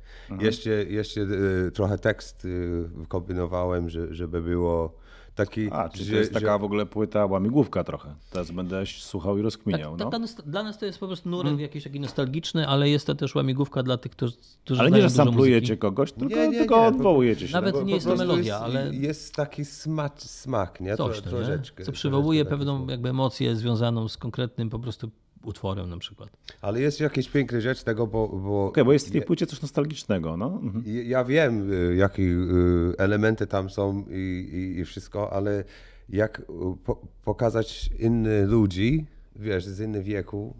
[0.41, 4.97] Jeszcze, jeszcze y, trochę tekst y, kombinowałem, że, żeby było
[5.37, 5.69] taki...
[5.73, 8.15] A, czyli że, to jest taka że, w ogóle płyta łamigłówka trochę.
[8.31, 9.91] Teraz będę słuchał i rozkminiał.
[9.97, 10.11] Tak, no.
[10.11, 13.15] taka nost- dla nas to jest po prostu nurek jakiś taki nostalgiczny, ale jest to
[13.15, 15.79] też łamigłówka dla tych, którzy, którzy Ale nie, że samplujecie muzyki.
[15.79, 17.55] kogoś, tylko, Nie, nie, tylko nie, odwołujecie się.
[17.55, 20.97] Nawet nie jest to melodia, jest, ale- Jest taki smacz, smak, nie?
[20.97, 21.37] Coś, to, nie?
[21.37, 21.85] troszeczkę.
[21.85, 25.11] co przywołuje pewną jakby emocję związaną z konkretnym po prostu
[25.45, 26.31] utworem na przykład.
[26.61, 28.29] Ale jest jakieś piękne rzecz tego, bo...
[28.29, 30.37] bo Okej, bo jest w tej płycie coś nostalgicznego.
[30.37, 30.61] No.
[30.63, 30.85] Mhm.
[30.87, 35.65] Ja wiem, y, jakie y, elementy tam są i, i, i wszystko, ale
[36.09, 36.45] jak y,
[36.85, 39.07] po, pokazać innych ludzi,
[39.37, 40.57] wiesz, z innych wieku,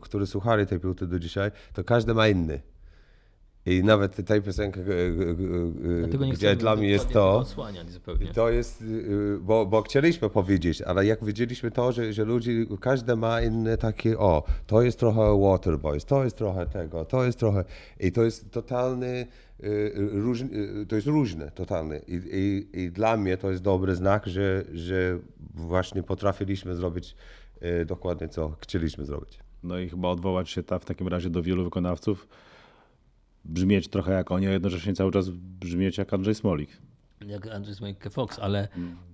[0.00, 2.62] którzy słuchali tej płyty do dzisiaj, to każdy ma inny.
[3.66, 4.84] I nawet tej piosenki, e,
[6.14, 7.44] e, nie gdzie dla mnie jest to,
[8.34, 13.16] to jest, y, bo, bo chcieliśmy powiedzieć, ale jak widzieliśmy to, że, że ludzie, każdy
[13.16, 17.64] ma inne takie, o, to jest trochę Waterboys, to jest trochę tego, to jest trochę,
[18.00, 19.26] i to jest totalny,
[19.64, 20.48] y, różny,
[20.82, 22.00] y, to jest różne, totalnie.
[22.08, 25.18] I, i, I dla mnie to jest dobry znak, że, że
[25.54, 27.16] właśnie potrafiliśmy zrobić
[27.80, 29.38] y, dokładnie co chcieliśmy zrobić.
[29.62, 32.28] No i chyba odwołać się ta w takim razie do wielu wykonawców,
[33.44, 36.70] brzmieć trochę jak oni, a jednocześnie cały czas brzmieć jak Andrzej Smolik.
[37.26, 38.68] jak Andrzej Smolik Fox, ale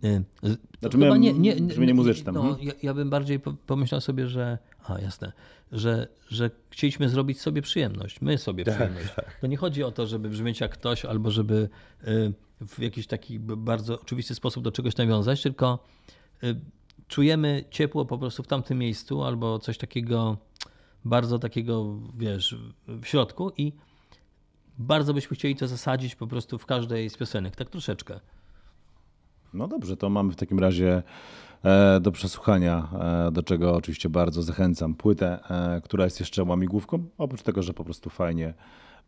[0.05, 2.66] y, z- to Znaczy chyba miałem brzmienie muzyczne, No, mhm.
[2.68, 4.59] ja, ja bym bardziej po- pomyślał sobie, że
[4.89, 5.33] a jasne,
[5.72, 9.09] że, że chcieliśmy zrobić sobie przyjemność, my sobie Tak, przyjemność.
[9.41, 11.68] To nie chodzi o to, żeby brzmieć jak ktoś albo żeby
[12.09, 12.33] y,
[12.66, 15.85] w jakiś taki bardzo oczywisty sposób do czegoś nawiązać, tylko
[16.45, 16.61] y,
[17.09, 20.37] czujemy ciepło po prostu w tamtym miejscu albo coś takiego
[21.05, 22.57] bardzo takiego, wiesz,
[22.89, 23.72] w środku i
[24.79, 28.20] bardzo byśmy chcieli to zasadzić po prostu w każdej z piosenek, tak troszeczkę.
[29.55, 31.03] No dobrze, to mamy w takim razie
[31.64, 32.89] e, do przesłuchania,
[33.29, 37.74] e, do czego oczywiście bardzo zachęcam, płytę, e, która jest jeszcze łamigłówką, oprócz tego, że
[37.74, 38.55] po prostu fajnie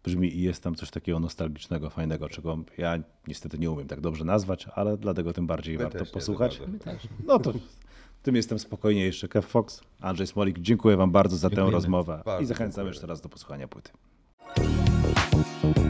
[0.04, 2.98] brzmi i jest tam coś takiego nostalgicznego, fajnego, czego ja
[3.28, 6.60] niestety nie umiem tak dobrze nazwać, ale dlatego tym bardziej warto też nie posłuchać.
[6.86, 6.96] My.
[7.26, 7.52] No to
[8.22, 9.28] tym jestem spokojniejszy.
[9.28, 12.90] Kev Fox, Andrzej Smolik, dziękuję wam bardzo za tę rozmowę i Bardzo zachęcam dziękuję.
[12.90, 13.90] jeszcze raz do posłuchania płyty.
[15.42, 15.89] Thank you.